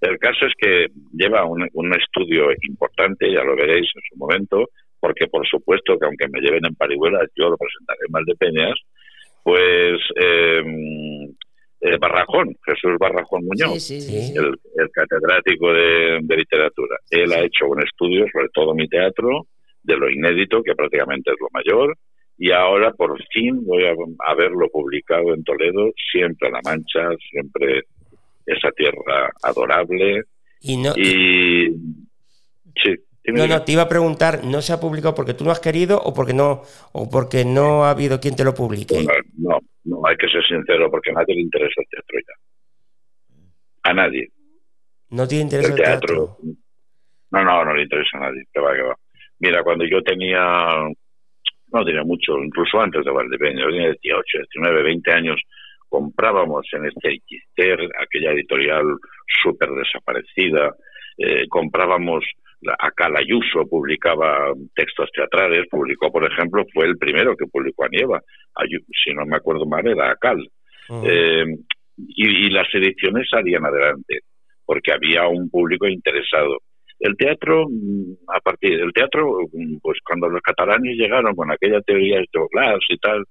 [0.00, 4.70] El caso es que lleva un, un estudio importante, ya lo veréis en su momento,
[5.00, 8.74] porque por supuesto que aunque me lleven en parihuela, yo lo presentaré en Valdepeñas,
[9.42, 10.62] pues eh,
[11.80, 14.10] eh, Barrajón, Jesús Barrajón Muñoz, Sí, sí, Sí.
[14.10, 14.32] sí.
[14.32, 14.38] sí.
[14.38, 16.96] el, el catedrático de, de literatura.
[17.10, 19.46] Él ha hecho un estudio sobre todo mi teatro,
[19.82, 21.96] de lo inédito, que prácticamente es lo mayor,
[22.36, 23.92] y ahora por fin voy a,
[24.26, 27.82] a verlo publicado en Toledo, siempre a La Mancha, siempre
[28.46, 30.22] esa tierra adorable.
[30.60, 31.72] y no, Y
[32.82, 32.94] sí,
[33.32, 36.00] no, no, te iba a preguntar, ¿no se ha publicado porque tú no has querido
[36.00, 36.62] o porque no,
[36.92, 39.04] o porque no ha habido quien te lo publique?
[39.04, 39.58] no, no,
[40.00, 43.90] no, hay que ser sincero, porque a nadie le interesa el teatro ya.
[43.90, 44.28] A nadie.
[45.10, 46.36] No tiene interés el teatro.
[46.36, 46.36] teatro.
[47.30, 48.96] No, no, no le interesa a nadie, que va, que va.
[49.40, 50.40] Mira, cuando yo tenía,
[51.72, 55.40] no tenía mucho, incluso antes de Valdepeña, yo tenía 18, 19, 20 años,
[55.88, 58.84] comprábamos en este Gister, aquella editorial
[59.42, 60.74] súper desaparecida,
[61.18, 62.24] eh, comprábamos,
[62.60, 67.84] la- acá la Ayuso publicaba textos teatrales, publicó, por ejemplo, fue el primero que publicó
[67.84, 68.20] a Nieva,
[69.04, 70.48] si no me acuerdo mal, era Acal.
[71.04, 71.44] Eh,
[71.96, 74.20] y, y, las ediciones salían adelante,
[74.64, 76.58] porque había un público interesado.
[76.98, 81.80] El teatro, mm, a partir del teatro, mm, pues cuando los catalanes llegaron con aquella
[81.82, 83.24] teoría de Glass y tal,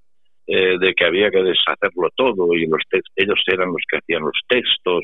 [0.46, 2.82] eh, de que había que deshacerlo todo y los
[3.16, 5.04] ellos eran los que hacían los textos,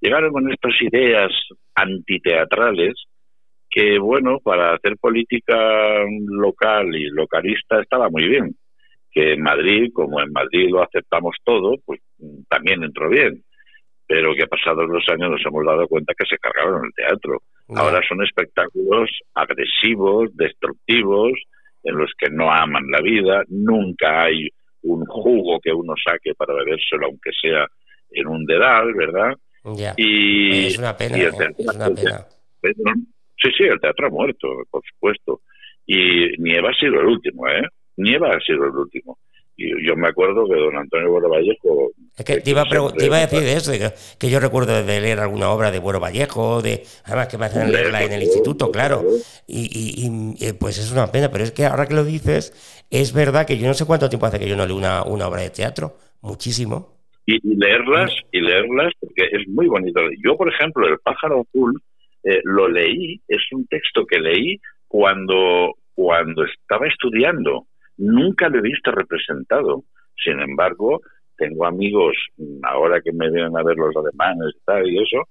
[0.00, 1.32] llegaron con estas ideas
[1.74, 2.94] antiteatrales
[3.74, 5.56] que, bueno, para hacer política
[6.28, 8.54] local y localista estaba muy bien.
[9.10, 12.00] Que en Madrid, como en Madrid lo aceptamos todo, pues
[12.48, 13.42] también entró bien.
[14.06, 17.42] Pero que pasados los años nos hemos dado cuenta que se cargaron el teatro.
[17.74, 21.32] Ahora son espectáculos agresivos, destructivos,
[21.82, 24.48] en los que no aman la vida, nunca hay
[24.82, 27.66] un jugo que uno saque para bebérselo, aunque sea
[28.10, 29.34] en un dedal, ¿verdad?
[29.96, 31.30] Y, es una pena, ¿eh?
[31.58, 32.26] es una pena.
[33.42, 35.40] Sí, sí, el teatro ha muerto, por supuesto.
[35.86, 37.62] Y Nieva ha sido el último, ¿eh?
[37.96, 39.18] Nieva ha sido el último.
[39.56, 41.92] Y yo me acuerdo que don Antonio Buero Vallejo...
[42.16, 43.72] Es que te iba, a, decir de eso,
[44.18, 47.70] que, yo recuerdo de leer alguna obra de Buero Vallejo, de, además que me hacen
[47.70, 49.04] leerla en el instituto, claro.
[49.46, 53.46] Y, y, pues es una pena, pero es que ahora que lo dices, es verdad
[53.46, 55.50] que yo no sé cuánto tiempo hace que yo no leo una, una obra de
[55.50, 56.94] teatro, muchísimo.
[57.26, 60.00] Y, leerlas, y leerlas, porque es muy bonito.
[60.22, 61.80] Yo, por ejemplo, El pájaro azul
[62.24, 64.58] eh, lo leí, es un texto que leí
[64.88, 67.66] cuando, cuando estaba estudiando.
[67.98, 69.84] Nunca lo he visto representado.
[70.22, 71.00] Sin embargo,
[71.36, 72.16] tengo amigos,
[72.62, 75.28] ahora que me vienen a ver los alemanes y tal y eso,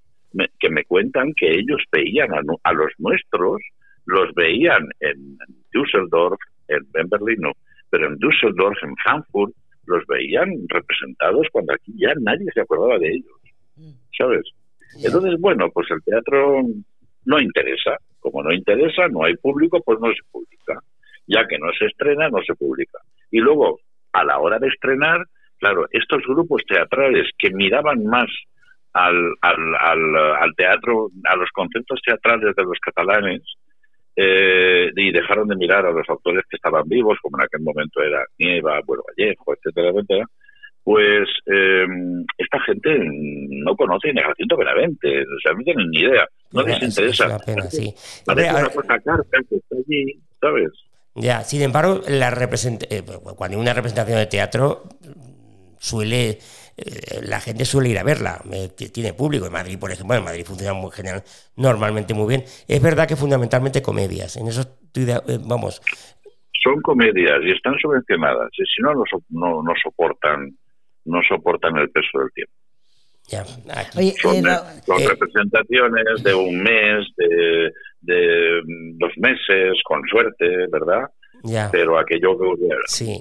[0.59, 3.61] que me cuentan que ellos veían a, los nuestros,
[4.05, 5.37] los veían en
[5.71, 7.51] Düsseldorf, en, Berlín no,
[7.89, 9.53] pero en Düsseldorf, en Frankfurt,
[9.85, 13.41] los veían representados cuando aquí ya nadie se acordaba de ellos,
[13.77, 13.91] mm.
[14.17, 14.43] ¿sabes?
[15.01, 16.61] Entonces, bueno, pues el teatro
[17.25, 17.97] no interesa.
[18.19, 20.79] Como no interesa, no hay público, pues no se publica.
[21.27, 22.99] Ya que no se estrena, no se publica.
[23.31, 23.79] Y luego,
[24.11, 25.25] a la hora de estrenar,
[25.57, 28.27] claro, estos grupos teatrales que miraban más
[28.93, 33.41] al, al, al, teatro, a los conceptos teatrales de los catalanes,
[34.15, 38.01] eh, y dejaron de mirar a los autores que estaban vivos, como en aquel momento
[38.01, 40.25] era Nieva, Bueno Vallejo, etcétera, etcétera,
[40.83, 41.85] pues eh,
[42.37, 46.61] esta gente no conoce ni a Jacinto Benavente, o sea, no tienen ni idea, no
[46.63, 47.37] les interesa.
[47.37, 47.93] Es pena, sí.
[48.27, 50.71] una cosa carta que está allí, ¿sabes?
[51.15, 53.03] Ya, sin embargo, la eh,
[53.35, 54.83] cuando hay una representación de teatro
[55.77, 56.39] suele
[56.75, 58.41] eh, la gente suele ir a verla,
[58.91, 59.45] tiene público.
[59.45, 61.23] En Madrid, por ejemplo, en Madrid funciona muy general,
[61.55, 62.43] normalmente muy bien.
[62.67, 64.63] Es verdad que fundamentalmente comedias, en eso
[65.45, 65.81] vamos.
[66.63, 68.93] Son comedias y están subvencionadas, y si no,
[69.29, 70.42] no, no soportan
[71.13, 72.53] no soportan el peso del tiempo.
[74.21, 77.71] son, eh, eh, representaciones de un mes, de,
[78.01, 78.61] de,
[78.95, 81.07] dos meses, con suerte, ¿verdad?
[81.71, 82.75] Pero aquello que, ocurría,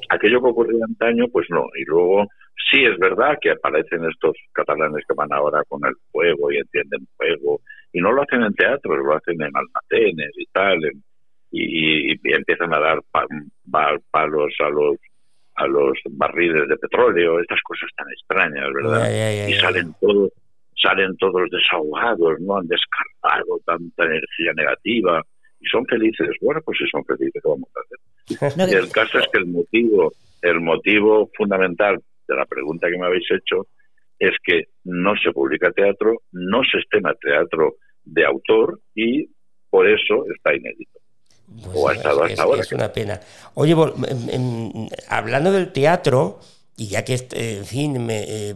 [0.09, 1.67] aquello que ocurría antaño, pues no.
[1.77, 2.27] Y luego
[2.71, 7.07] sí es verdad que aparecen estos catalanes que van ahora con el fuego y entienden
[7.17, 7.61] fuego.
[7.93, 10.79] Y no lo hacen en teatro, lo hacen en almacenes y tal.
[11.51, 13.01] y, empiezan a dar
[14.11, 14.97] palos a los
[15.62, 19.48] a los barriles de petróleo, estas cosas tan extrañas, ¿verdad?
[19.48, 20.31] y salen todos
[20.83, 25.22] salen todos desahogados, no han descargado tanta energía negativa
[25.61, 26.29] y son felices.
[26.40, 28.79] Bueno, pues si son felices, ¿qué vamos a hacer?
[28.79, 33.31] el caso es que el motivo, el motivo fundamental de la pregunta que me habéis
[33.31, 33.66] hecho
[34.18, 39.29] es que no se publica teatro, no se estrena teatro de autor y
[39.70, 41.01] por eso está inédito.
[41.65, 42.61] Pues o ha estado hasta ahora.
[42.61, 43.21] Es una pena.
[43.55, 43.75] Oye,
[45.09, 46.41] hablando del teatro,
[46.77, 48.55] y ya que, en fin, me, eh,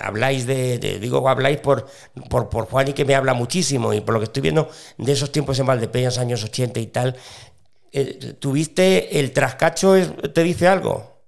[0.00, 1.86] habláis de, digo, habláis por,
[2.28, 5.12] por, por Juan y que me habla muchísimo, y por lo que estoy viendo de
[5.12, 7.16] esos tiempos en Valdepeñas, años 80 y tal,
[7.92, 9.94] eh, ¿tuviste el trascacho,
[10.32, 11.18] te dice algo?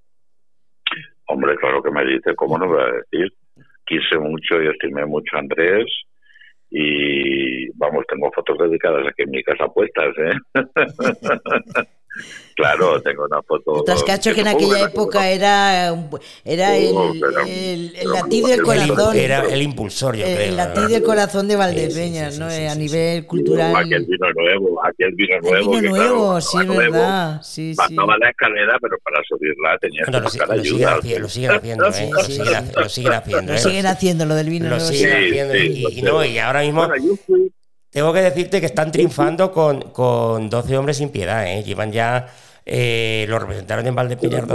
[1.26, 3.33] Hombre, claro que me dice, ¿cómo no voy a decir?
[3.87, 5.87] Quise mucho y estimé mucho a Andrés,
[6.70, 10.35] y vamos, tengo fotos dedicadas aquí en mi casa puestas, ¿eh?
[12.61, 13.83] Claro, tengo una foto.
[13.85, 15.94] Trascacho que en aquella época era,
[16.44, 19.16] era el, el, latido del corazón.
[19.16, 20.40] Era el impulsor, yo creo.
[20.40, 22.46] El latido del corazón de Valdepeñas, ¿no?
[22.46, 23.75] a nivel cultural.
[23.75, 25.75] aquel vino nuevo, aquel vino nuevo.
[25.75, 27.42] El vino nuevo, sí, es verdad.
[27.42, 30.96] Sí, Bastaba la escalera, pero para subirla tenía que buscar lo, ayuda.
[31.18, 32.11] Lo siguen haciendo, ¿eh?
[32.12, 32.81] Lo siguen haciendo.
[32.81, 34.85] Lo siguen haciendo, lo siguen haciendo, lo del vino nuevo.
[34.85, 35.57] Lo siguen haciendo.
[35.57, 36.88] Y, no, y ahora mismo.
[37.90, 41.62] Tengo que decirte que están triunfando con, con 12 hombres sin piedad, ¿eh?
[41.64, 42.26] Llevan ya
[42.72, 44.46] eh, lo representaron en Valdepeñas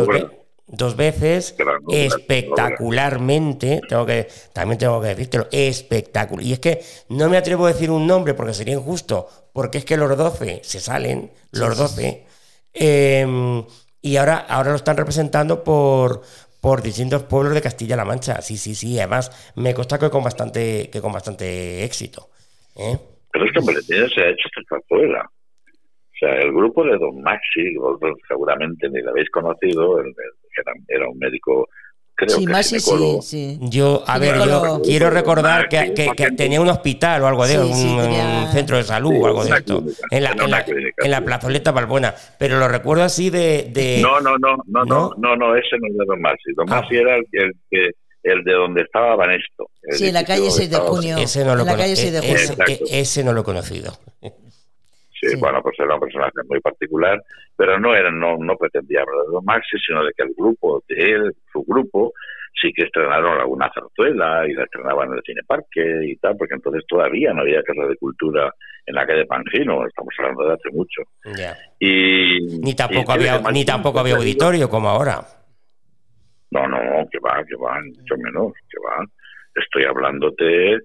[0.67, 1.55] dos, veces,
[1.89, 6.45] espectacularmente, tengo que, también tengo que decírtelo, espectacular.
[6.45, 9.85] Y es que no me atrevo a decir un nombre porque sería injusto, porque es
[9.85, 12.25] que los 12 se salen, los 12,
[12.73, 13.65] em,
[14.01, 16.21] y ahora, ahora lo están representando por,
[16.61, 18.41] por distintos pueblos de Castilla-La Mancha.
[18.41, 18.97] Sí, sí, sí.
[18.97, 22.29] Además, me consta que con bastante, que con bastante éxito.
[22.75, 22.97] ¿eh?
[23.35, 25.21] Pero es que Valdepeñas se ha hecho esta zarzuela.
[25.27, 30.13] O sea, el grupo de Don Maxi, vosotros seguramente ni lo habéis conocido, el- el-
[30.57, 31.67] era, era un médico,
[32.15, 32.79] creo Sí, que más sí,
[33.21, 33.59] sí.
[33.63, 37.55] Yo, a ver, yo quiero recordar que, que- que tenía un hospital o algo de
[37.55, 39.79] Sí, un, un centro de salud Sí, o algo de esto.
[39.81, 42.15] clínica, En la, en la, clínica, en la plazoleta Balbuena.
[42.39, 43.69] Pero lo recuerdo así de.
[43.73, 45.13] de- No, no, no, no, no, ¿No?
[45.17, 46.53] no, no, ese no era Don Maxi.
[46.55, 46.79] Don Ah.
[46.79, 47.25] Maxi era el,
[47.69, 47.91] que-
[48.25, 49.69] el, de donde estaba Banesto.
[49.83, 51.17] el Sí, en la calle donde 6 de junio.
[51.17, 52.35] ese no lo en la cono- calle 6 de e- junio.
[52.35, 52.85] ese- Exacto.
[52.89, 53.91] e- ese no lo he conocido.
[54.21, 55.35] Sí, Sí.
[55.37, 57.21] bueno, pues era un personaje muy particular,
[57.55, 60.83] pero no era, no, no pretendía hablar de Don Maxi, sino de que el grupo
[60.89, 62.11] de él, su grupo,
[62.61, 66.55] sí que estrenaron alguna zarzuela y la estrenaban en el Cine Parque y tal, porque
[66.55, 68.53] entonces todavía no había casa de cultura
[68.85, 71.01] en la calle Pangino, estamos hablando de hace mucho.
[71.79, 75.21] Y Ni tampoco y había, ni tampoco había auditorio como ahora.
[76.51, 79.05] No, no, que va, que va, mucho menos, que va.
[79.55, 80.79] Estoy hablándote, eh,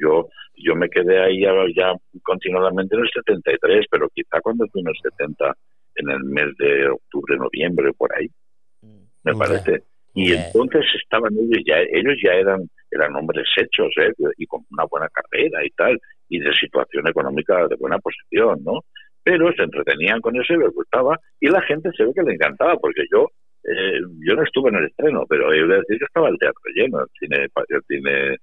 [0.00, 4.80] yo yo me quedé ahí ya, ya continuadamente en el 73, pero quizá cuando fui
[4.80, 5.54] en el 70,
[5.96, 8.28] en el mes de octubre, noviembre, por ahí,
[9.24, 9.82] me parece.
[10.14, 14.12] Y entonces estaban ellos ya, ellos ya eran, eran hombres hechos, ¿eh?
[14.38, 18.80] y con una buena carrera y tal, y de situación económica de buena posición, ¿no?
[19.22, 22.34] Pero se entretenían con eso y les gustaba, y la gente se ve que le
[22.34, 23.28] encantaba, porque yo
[23.68, 26.62] eh, yo no estuve en el estreno, pero he de decir que estaba el teatro
[26.74, 27.36] lleno, el cine,
[27.68, 28.38] el cine,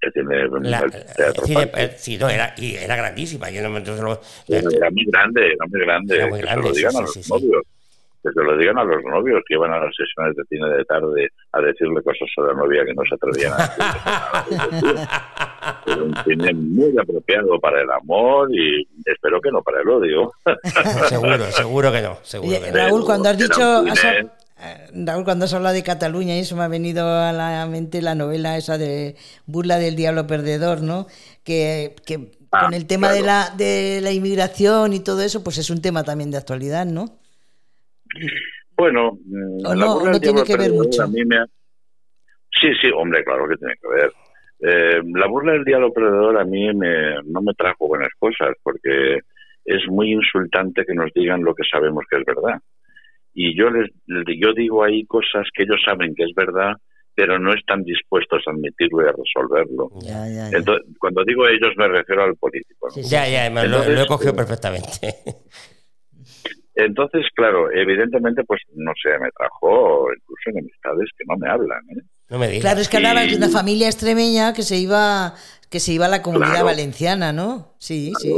[0.00, 0.80] el cine, La-
[1.16, 3.50] teatro sí, eh, sí, no, era, y era grandísima.
[3.50, 6.14] Yo no me- entonces lo- Era, era muy grande, era muy grande.
[6.16, 7.32] Era muy que grande, se lo digan sí, a los sí, sí.
[7.32, 7.62] novios.
[8.22, 10.84] Que se lo digan a los novios que iban a las sesiones de cine de
[10.86, 15.06] tarde a decirle cosas a la novia que no se atrevían a decirle.
[15.86, 20.32] Era un cine muy apropiado para el amor y espero que no para el odio.
[21.08, 22.18] seguro, seguro que no.
[22.22, 22.76] Seguro Oye, que no.
[22.78, 24.30] Raúl, cuando has Era un dicho.
[24.60, 28.14] Eh, Raúl, cuando has hablado de Cataluña, eso me ha venido a la mente la
[28.14, 31.06] novela esa de Burla del Diablo Perdedor, ¿no?
[31.44, 35.58] Que, que Ah, con el tema de, la, de la inmigración y todo eso, pues
[35.58, 37.18] es un tema también de actualidad, ¿no?
[38.76, 41.02] Bueno, la no- burla no del tiene diablo que ver mucho.
[41.02, 41.46] A mí me ha-
[42.60, 44.12] Sí, sí, hombre, claro que tiene que ver.
[44.60, 49.18] Eh, la burla del diablo perdedor a mí me, no me trajo buenas cosas porque
[49.64, 52.60] es muy insultante que nos digan lo que sabemos que es verdad.
[53.34, 53.90] Y yo les,
[54.38, 56.72] yo digo ahí cosas que ellos saben que es verdad,
[57.16, 59.90] pero no están dispuestos a admitirlo y a resolverlo.
[60.02, 60.56] Ya, ya, ya.
[60.58, 62.86] Entonces, cuando digo ellos me refiero al político.
[62.88, 62.90] ¿no?
[62.94, 63.10] Sí, sí.
[63.10, 64.90] Ya, ya, me lo, Entonces, lo he cogido eh, perfectamente.
[66.76, 71.78] Entonces, claro, evidentemente, pues no sé, me trajo incluso enemistades que no me hablan.
[71.90, 72.02] ¿eh?
[72.30, 72.62] No me digas.
[72.62, 75.34] Claro, es que hablabas de una familia extremeña que se iba
[75.70, 76.66] que se iba a la comunidad Claro.
[76.66, 77.74] valenciana, ¿no?
[77.78, 78.32] Sí, sí.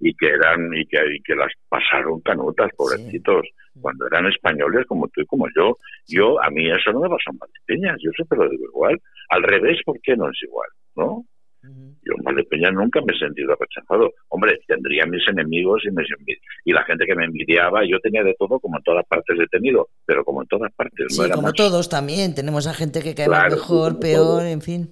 [0.00, 3.46] Y que eran y que, y que las pasaron canutas, pobrecitos,
[3.80, 5.76] cuando eran españoles como tú y como yo.
[6.06, 9.00] Yo, a mí eso no me pasó en Valdepeñas, yo siempre lo digo igual.
[9.30, 10.68] Al revés, ¿por qué no es igual?
[10.96, 11.24] ¿No?
[11.64, 14.10] Yo en Valdepeñas nunca me he sentido rechazado.
[14.28, 16.08] Hombre, tendría mis enemigos y, mis
[16.64, 19.46] y la gente que me envidiaba, yo tenía de todo como en todas partes he
[19.46, 21.54] tenido, pero como en todas partes, Sí, no era como más.
[21.54, 22.34] todos también.
[22.34, 24.90] Tenemos a gente que cae Claro, mejor, peor, en fin.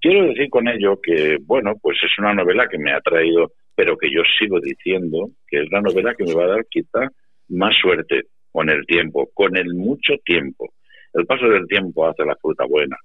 [0.00, 3.96] Quiero decir con ello que, bueno, pues es una novela que me ha traído, pero
[3.96, 7.08] que yo sigo diciendo que es la novela que me va a dar quizá
[7.50, 10.72] más suerte con el tiempo, con el mucho tiempo.
[11.12, 12.96] El paso del tiempo hace la fruta buena.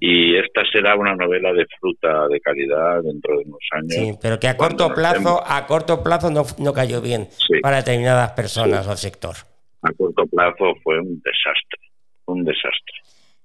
[0.00, 3.92] Y esta será una novela de fruta de calidad dentro de unos años.
[3.92, 7.60] Sí, pero que a corto plazo, a corto plazo no, no cayó bien Sí.
[7.60, 9.34] para determinadas personas o sector.
[9.82, 11.80] A corto plazo fue un desastre,
[12.26, 12.94] un desastre.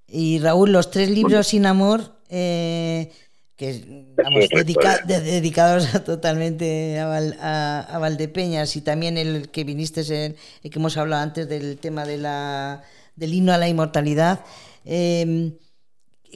[0.08, 3.10] Y Raúl, los tres libros sin amor, eh,
[3.56, 3.84] que
[4.18, 9.64] vamos, dedica- de- dedicados a- totalmente a, Val- a- a Valdepeñas, y también el que
[9.64, 12.84] viniste, en, el que hemos hablado antes del tema de la,
[13.16, 14.42] del himno a la inmortalidad.
[14.86, 15.54] eh,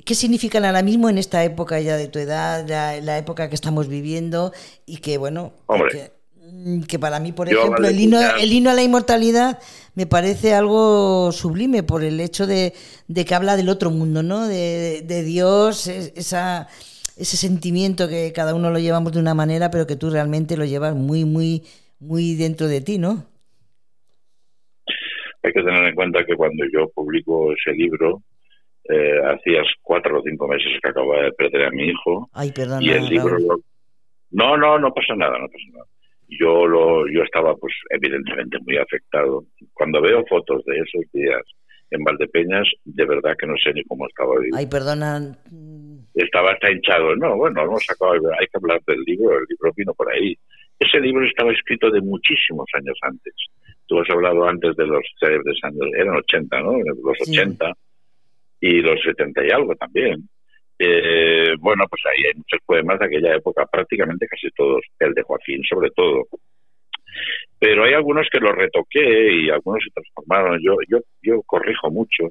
[0.05, 3.55] ¿Qué significan ahora mismo en esta época ya de tu edad, la, la época que
[3.55, 4.53] estamos viviendo?
[4.85, 5.53] Y que, bueno,
[5.91, 9.59] que, mm, que para mí, por Yo, ejemplo, el himno, el himno a la inmortalidad
[9.95, 12.73] me parece algo sublime por el hecho de,
[13.07, 14.47] de que habla del otro mundo, ¿no?
[14.47, 16.67] De, de Dios, es- esa,
[17.17, 20.65] ese sentimiento que cada uno lo llevamos de una manera, pero que tú realmente lo
[20.65, 21.63] llevas muy, muy,
[21.99, 23.25] muy dentro de ti, ¿no?
[25.43, 28.21] Hay que tener en cuenta que cuando yo publico ese libro,
[28.89, 32.81] eh, hacías cuatro o cinco meses que acababa de perder a mi hijo, Ay, perdona.
[32.81, 33.59] y el libro lo-
[34.31, 35.85] no no no pasa nada no pasa nada
[36.27, 41.41] yo lo yo estaba pues evidentemente muy afectado cuando veo fotos de esos días
[41.91, 44.57] en Valdepeñas de verdad que no sé ni cómo estaba vivo.
[44.57, 45.37] Ay, perdona.
[46.23, 49.93] Estaba hasta hinchado no bueno hemos sacado hay que hablar del libro el libro vino
[49.93, 50.37] por ahí
[50.79, 53.33] ese libro estaba escrito de muchísimos años antes
[53.87, 56.73] tú has hablado antes de los célebres años, eran 80, ¿no?
[56.77, 57.73] Los 80
[58.61, 60.29] y los 70 y algo también.
[60.79, 65.23] Eh, bueno, pues ahí hay muchos poemas de aquella época, prácticamente casi todos, el de
[65.23, 66.25] Joaquín sobre todo.
[67.59, 70.59] Pero hay algunos que los retoqué y algunos se transformaron.
[70.61, 72.29] Yo, yo, yo corrijo mucho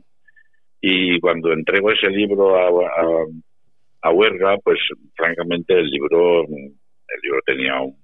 [0.81, 3.25] y cuando entrego ese libro a, a,
[4.11, 4.79] Huerga, pues
[5.15, 7.97] francamente el libro, el libro tenía un,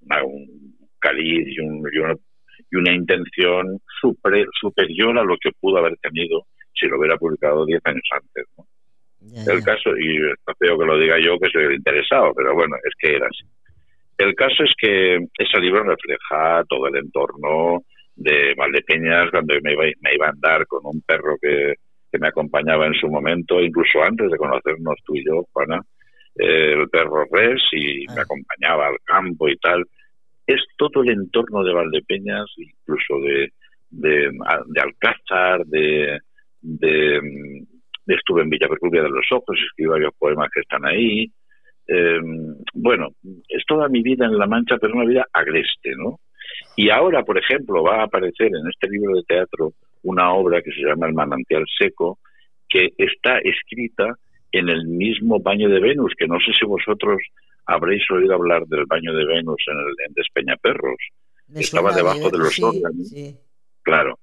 [0.00, 6.86] un caliz y, un, y, una, intención superior a lo que pudo haber tenido si
[6.86, 8.44] lo hubiera publicado diez años antes.
[8.56, 8.66] ¿no?
[9.48, 12.76] el caso, y está feo que lo diga yo que soy el interesado, pero bueno,
[12.84, 13.44] es que era así.
[14.18, 17.82] El caso es que ese libro refleja todo el entorno
[18.14, 21.74] de Valdepeñas cuando me iba, me iba a andar con un perro que,
[22.16, 25.80] que me acompañaba en su momento, incluso antes de conocernos tú y yo, Juana,
[26.36, 28.22] eh, el perro Res, y me ah.
[28.22, 29.84] acompañaba al campo y tal.
[30.46, 33.52] Es todo el entorno de Valdepeñas, incluso de,
[33.90, 34.30] de,
[34.66, 36.18] de Alcázar, de,
[36.62, 37.20] de,
[38.06, 41.30] estuve en Villa de los Ojos, escribí varios poemas que están ahí.
[41.88, 42.20] Eh,
[42.74, 43.08] bueno,
[43.48, 46.20] es toda mi vida en La Mancha, pero una vida agreste, ¿no?
[46.76, 49.72] Y ahora, por ejemplo, va a aparecer en este libro de teatro
[50.06, 52.18] una obra que se llama El manantial seco,
[52.68, 54.16] que está escrita
[54.52, 57.18] en el mismo baño de Venus, que no sé si vosotros
[57.66, 60.98] habréis oído hablar del baño de Venus en, el, en Despeñaperros.
[61.54, 63.12] Estaba debajo de los órganos.
[63.82, 64.18] Claro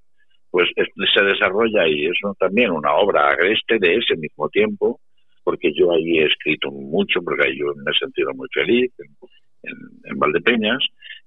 [0.53, 4.99] pues se desarrolla y eso también una obra agreste de ese mismo tiempo,
[5.43, 9.73] porque yo ahí he escrito mucho, porque ahí yo me he sentido muy feliz en,
[10.03, 10.77] en, Valdepeñas,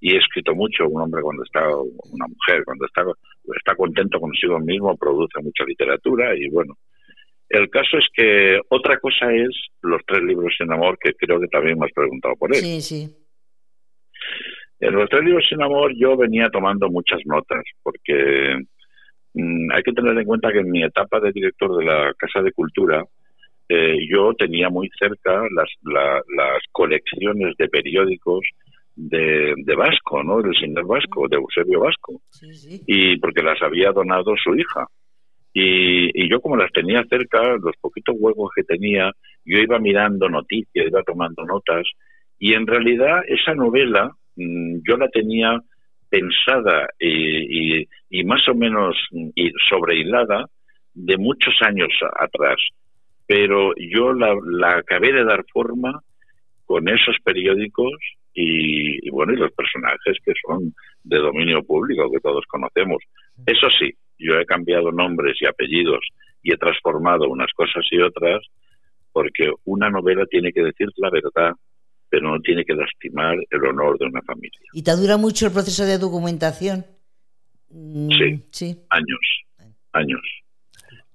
[0.00, 3.04] y he escrito mucho, un hombre cuando está, una mujer cuando está,
[3.56, 6.74] está contento consigo mismo, produce mucha literatura, y bueno,
[7.48, 9.48] el caso es que otra cosa es
[9.82, 12.60] los tres libros sin amor, que creo que también me has preguntado por él.
[12.60, 13.08] Sí, sí.
[14.80, 18.58] En los tres libros sin amor yo venía tomando muchas notas, porque
[19.36, 22.40] Mm, hay que tener en cuenta que en mi etapa de director de la Casa
[22.40, 23.04] de Cultura,
[23.68, 28.40] eh, yo tenía muy cerca las, las colecciones de periódicos
[28.96, 30.42] de, Vasco, ¿no?
[30.42, 32.22] Del señor Vasco, de Eusebio Vasco.
[32.86, 34.86] Y porque las había donado su hija.
[35.52, 39.12] Y, y, yo como las tenía cerca, los poquitos huevos que tenía,
[39.44, 41.86] yo iba mirando noticias, iba tomando notas.
[42.38, 45.58] Y en realidad esa novela mm, yo la tenía
[46.08, 48.96] pensada y, y, más o menos
[49.68, 50.46] sobrehilada
[50.94, 52.56] de muchos años atrás.
[53.26, 56.00] Pero yo la, acabé de dar forma
[56.64, 57.92] con esos periódicos
[58.38, 63.02] y, bueno, y los personajes que son de dominio público, que todos conocemos.
[63.46, 66.06] Eso sí, yo he cambiado nombres y apellidos
[66.42, 68.42] y he transformado unas cosas y otras
[69.12, 71.52] porque una novela tiene que decir la verdad
[72.08, 74.60] pero no tiene que lastimar el honor de una familia.
[74.72, 76.86] ¿Y te dura mucho el proceso de documentación?
[77.70, 80.20] Mm, sí, sí, años, años.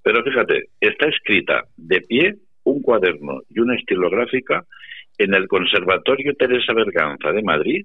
[0.04, 4.66] Pero fíjate, está escrita de pie un cuaderno y una estilográfica
[5.24, 7.84] en el Conservatorio Teresa Berganza de Madrid,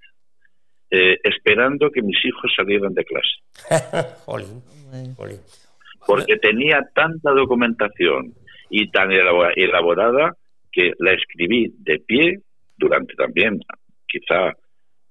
[0.91, 4.17] eh, esperando que mis hijos salieran de clase.
[6.07, 8.35] Porque tenía tanta documentación
[8.71, 10.37] y tan elaborada
[10.71, 12.39] que la escribí de pie
[12.77, 13.59] durante también
[14.07, 14.53] quizá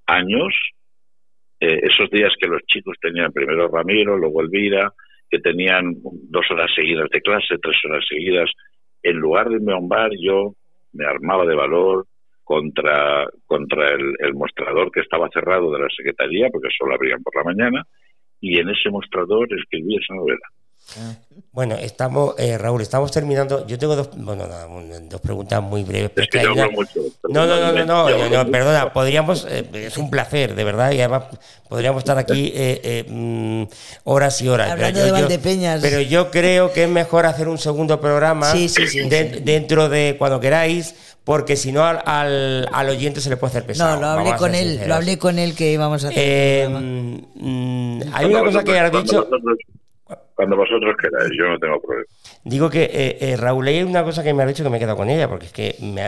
[0.06, 0.54] años,
[1.60, 4.94] eh, esos días que los chicos tenían primero Ramiro, luego Elvira,
[5.30, 5.96] que tenían
[6.30, 8.50] dos horas seguidas de clase, tres horas seguidas,
[9.04, 10.54] en lugar de bar, yo
[10.94, 12.06] me armaba de valor
[12.46, 17.36] contra, contra el, el mostrador que estaba cerrado de la Secretaría, porque solo abrían por
[17.36, 17.84] la mañana,
[18.40, 20.48] y en ese mostrador escribí esa novela.
[21.52, 23.66] Bueno, estamos, eh, Raúl, estamos terminando.
[23.68, 24.48] Yo tengo dos, bueno,
[25.10, 26.12] dos preguntas muy breves.
[27.24, 31.26] no, no, no, no, no, perdona, podríamos, eh, es un placer, de verdad, y además
[31.68, 33.64] podríamos estar aquí eh, mm,
[34.04, 34.72] horas y horas.
[34.72, 35.82] Hablando pero, de Valdepeñas.
[35.82, 41.56] pero yo creo que es mejor hacer un segundo programa dentro de cuando queráis, porque
[41.56, 43.96] si no al, al, oyente se le puede hacer pesado.
[43.96, 46.70] No, lo hablé con él, lo hablé con él que íbamos a hacer.
[46.70, 49.28] Mm, hay una cosa que has dicho.
[50.36, 52.06] Cuando vosotros queráis, yo no tengo problema.
[52.44, 54.80] Digo que, eh, eh, Raúl, hay una cosa que me ha dicho que me he
[54.80, 56.02] quedado con ella, porque es que me,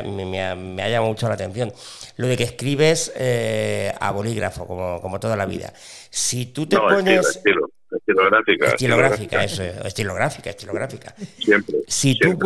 [0.44, 0.54] ha,
[0.90, 1.74] llamado mucho la atención.
[2.18, 5.74] Lo de que escribes eh, a bolígrafo, como, como toda la vida.
[6.12, 7.26] Si tú te pones.
[7.26, 8.68] Estilo, estilográfica.
[8.68, 11.14] Estilográfica, eso, estilográfica, estilográfica.
[11.16, 11.76] Siempre.
[11.88, 12.38] Si tú.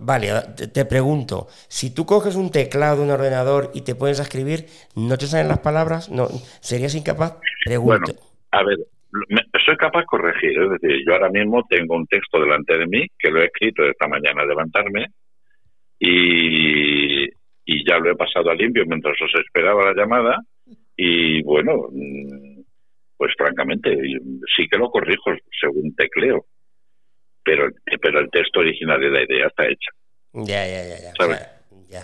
[0.00, 0.28] Vale,
[0.72, 1.46] te, pregunto.
[1.68, 4.66] Si tú coges un teclado de un ordenador y te pones a escribir,
[4.96, 6.10] ¿no te salen las palabras?
[6.10, 6.28] ¿No,
[6.60, 7.38] ¿Serías incapaz?
[7.64, 8.12] Pregunto.
[8.12, 8.20] Bueno,
[8.50, 8.78] a ver,
[9.64, 10.58] soy capaz de corregir.
[10.58, 13.84] Es decir, yo ahora mismo tengo un texto delante de mí que lo he escrito
[13.84, 15.06] esta mañana al levantarme
[15.98, 20.38] y, y ya lo he pasado a limpio mientras os esperaba la llamada
[20.96, 22.51] y bueno, mm,
[23.22, 23.96] pues francamente,
[24.56, 26.44] sí que lo corrijo según tecleo,
[27.44, 27.68] pero,
[28.00, 29.92] pero el texto original de la idea está hecha.
[30.32, 30.98] Ya, ya, ya.
[31.02, 31.38] ya, ¿Sabes?
[31.88, 32.02] ya,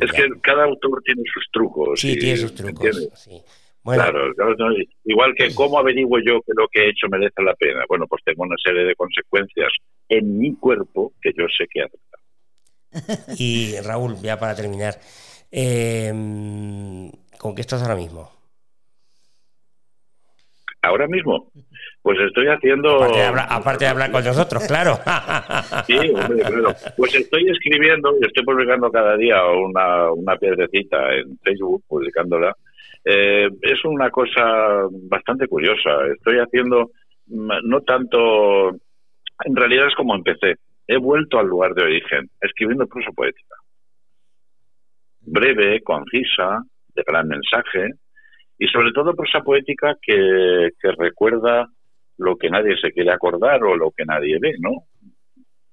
[0.00, 2.00] Es que cada autor tiene sus trucos.
[2.00, 3.08] Sí, y- tiene sus trucos.
[3.16, 3.42] sí.
[3.82, 4.68] Bueno, Claro, no,
[5.04, 7.84] igual que cómo averiguo yo que lo que he hecho merece la pena.
[7.88, 9.72] Bueno, pues tengo una serie de consecuencias
[10.08, 13.36] en mi cuerpo que yo sé que hace.
[13.36, 14.94] y Raúl, ya para terminar,
[15.50, 16.12] eh,
[17.36, 18.35] ¿con qué estás ahora mismo?
[20.86, 21.50] Ahora mismo,
[22.00, 22.96] pues estoy haciendo...
[22.96, 24.98] Aparte de hablar, aparte de hablar con nosotros, claro.
[25.86, 26.74] Sí, hombre, claro.
[26.96, 32.54] Pues estoy escribiendo y estoy publicando cada día una, una piedrecita en Facebook, publicándola.
[33.04, 36.06] Eh, es una cosa bastante curiosa.
[36.14, 36.90] Estoy haciendo,
[37.26, 40.56] mm, no tanto, en realidad es como empecé.
[40.86, 43.56] He vuelto al lugar de origen, escribiendo prosa poética.
[45.20, 46.62] Breve, concisa,
[46.94, 47.90] de gran mensaje
[48.58, 51.68] y sobre todo prosa poética que, que recuerda
[52.18, 54.84] lo que nadie se quiere acordar o lo que nadie ve, ¿no?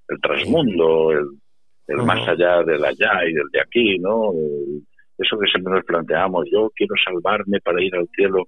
[0.09, 4.31] El trasmundo, el, más allá del allá y del de aquí, ¿no?
[4.33, 4.81] El-
[5.17, 8.45] eso que siempre nos planteamos, yo quiero salvarme para ir al cielo.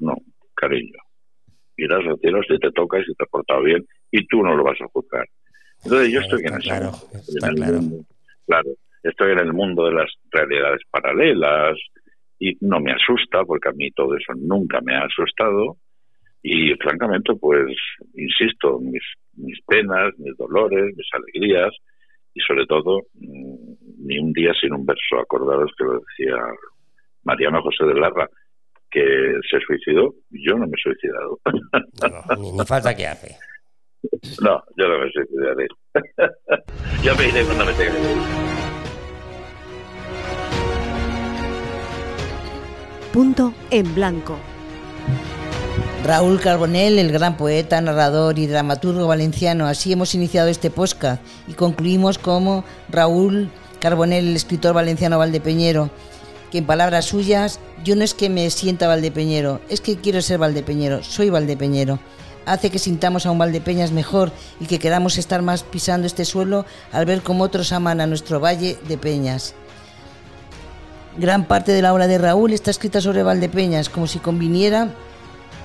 [0.00, 0.14] No,
[0.54, 0.98] cariño.
[1.76, 4.54] Irás al cielo si te toca y si te has portado bien y tú no
[4.56, 5.24] lo vas a juzgar.
[5.84, 6.58] Entonces yo estoy en Está
[7.14, 7.76] está claro.
[7.80, 8.04] mundo,
[8.46, 8.70] claro,
[9.04, 11.78] estoy en el mundo de las realidades paralelas
[12.38, 15.76] y no me asusta porque a mí todo eso nunca me ha asustado.
[16.42, 17.76] Y francamente pues
[18.14, 19.02] insisto mis
[19.34, 21.70] mis penas mis dolores mis alegrías
[22.34, 25.18] y sobre todo mm, ni un día sin un verso.
[25.20, 26.36] Acordaros que lo decía
[27.24, 28.28] Mariano José de Larra
[28.90, 30.14] que se suicidó.
[30.30, 31.38] Yo no me he suicidado.
[32.02, 33.36] No, ni, ni falta que hace.
[34.40, 35.66] no yo no me suicidaré.
[37.02, 38.67] Ya me iré cuando me tenga
[43.12, 44.36] Punto en blanco.
[46.04, 49.66] Raúl Carbonell, el gran poeta, narrador y dramaturgo valenciano.
[49.66, 53.50] Así hemos iniciado este podcast y concluimos como Raúl
[53.80, 55.90] Carbonell, el escritor valenciano valdepeñero,
[56.50, 60.38] que en palabras suyas, yo no es que me sienta valdepeñero, es que quiero ser
[60.38, 61.98] valdepeñero, soy valdepeñero.
[62.44, 66.64] Hace que sintamos a un Valdepeñas mejor y que queramos estar más pisando este suelo
[66.92, 69.54] al ver cómo otros aman a nuestro valle de Peñas.
[71.18, 74.94] Gran parte de la obra de Raúl está escrita sobre Valdepeñas, como si conviniera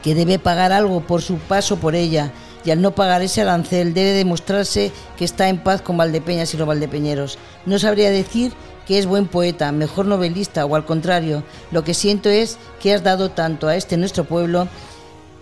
[0.02, 2.32] que debe pagar algo por su paso por ella,
[2.66, 6.58] y al no pagar ese arancel debe demostrarse que está en paz con Valdepeñas y
[6.58, 7.38] los valdepeñeros.
[7.68, 8.52] No sabría decir
[8.88, 13.04] que es buen poeta, mejor novelista o al contrario, lo que siento es que has
[13.04, 14.68] dado tanto a este nuestro pueblo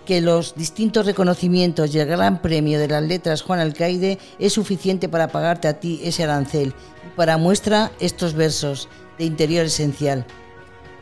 [0.04, 5.08] que los distintos reconocimientos y el gran premio de las letras Juan Alcaide es suficiente
[5.08, 6.74] para pagarte a ti ese arancel.
[7.06, 8.88] Y para muestra estos versos
[9.18, 10.26] de interior esencial.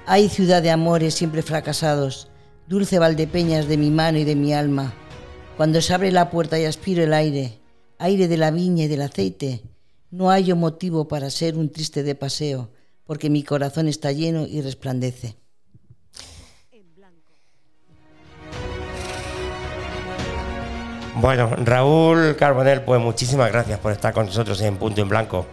[0.06, 2.28] Hay ciudad de amores siempre fracasados,
[2.66, 4.92] dulce Valdepeñas de mi mano y de mi alma.
[5.56, 7.60] Cuando se abre la puerta y aspiro el aire,
[7.98, 9.62] aire de la viña y del aceite,
[10.10, 12.70] no hallo motivo para ser un triste de paseo,
[13.04, 15.36] porque mi corazón está lleno y resplandece.
[21.16, 25.44] Bueno, Raúl Carbonell, pues muchísimas gracias por estar con nosotros en Punto en Blanco.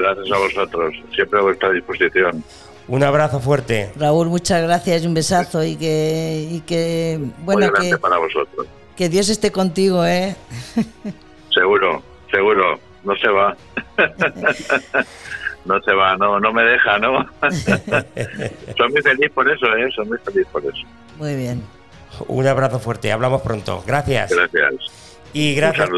[0.00, 2.42] Gracias a vosotros siempre a vuestra disposición
[2.88, 3.92] Un abrazo fuerte.
[3.96, 8.66] Raúl, muchas gracias y un besazo y que, y que bueno, que, para vosotros
[9.00, 10.36] que Dios esté contigo, ¿eh?
[11.54, 13.56] Seguro, seguro, no se va.
[15.64, 17.26] no se va, no, no me deja, ¿no?
[18.76, 19.90] Soy muy feliz por eso, ¿eh?
[19.96, 20.82] Soy muy feliz por eso.
[21.16, 21.62] Muy bien.
[22.28, 23.10] Un abrazo fuerte.
[23.10, 23.82] Hablamos pronto.
[23.86, 24.32] Gracias.
[24.32, 25.09] Gracias.
[25.32, 25.88] Y gracias,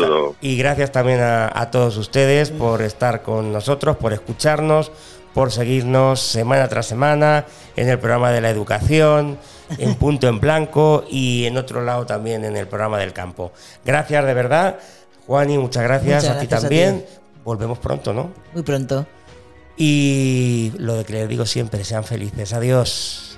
[0.41, 4.93] y gracias también a, a todos ustedes por estar con nosotros, por escucharnos,
[5.33, 9.39] por seguirnos semana tras semana en el programa de la educación,
[9.78, 13.53] en Punto en Blanco y en otro lado también en el programa del campo.
[13.85, 14.78] Gracias de verdad,
[15.26, 17.01] Juani, muchas gracias, Muchas a ti gracias a también.
[17.01, 17.07] ti.
[17.45, 18.30] Volvemos pronto, ¿no?
[18.53, 19.07] Muy pronto.
[19.76, 22.53] Y lo de que les digo siempre, sean felices.
[22.53, 23.32] Adiós.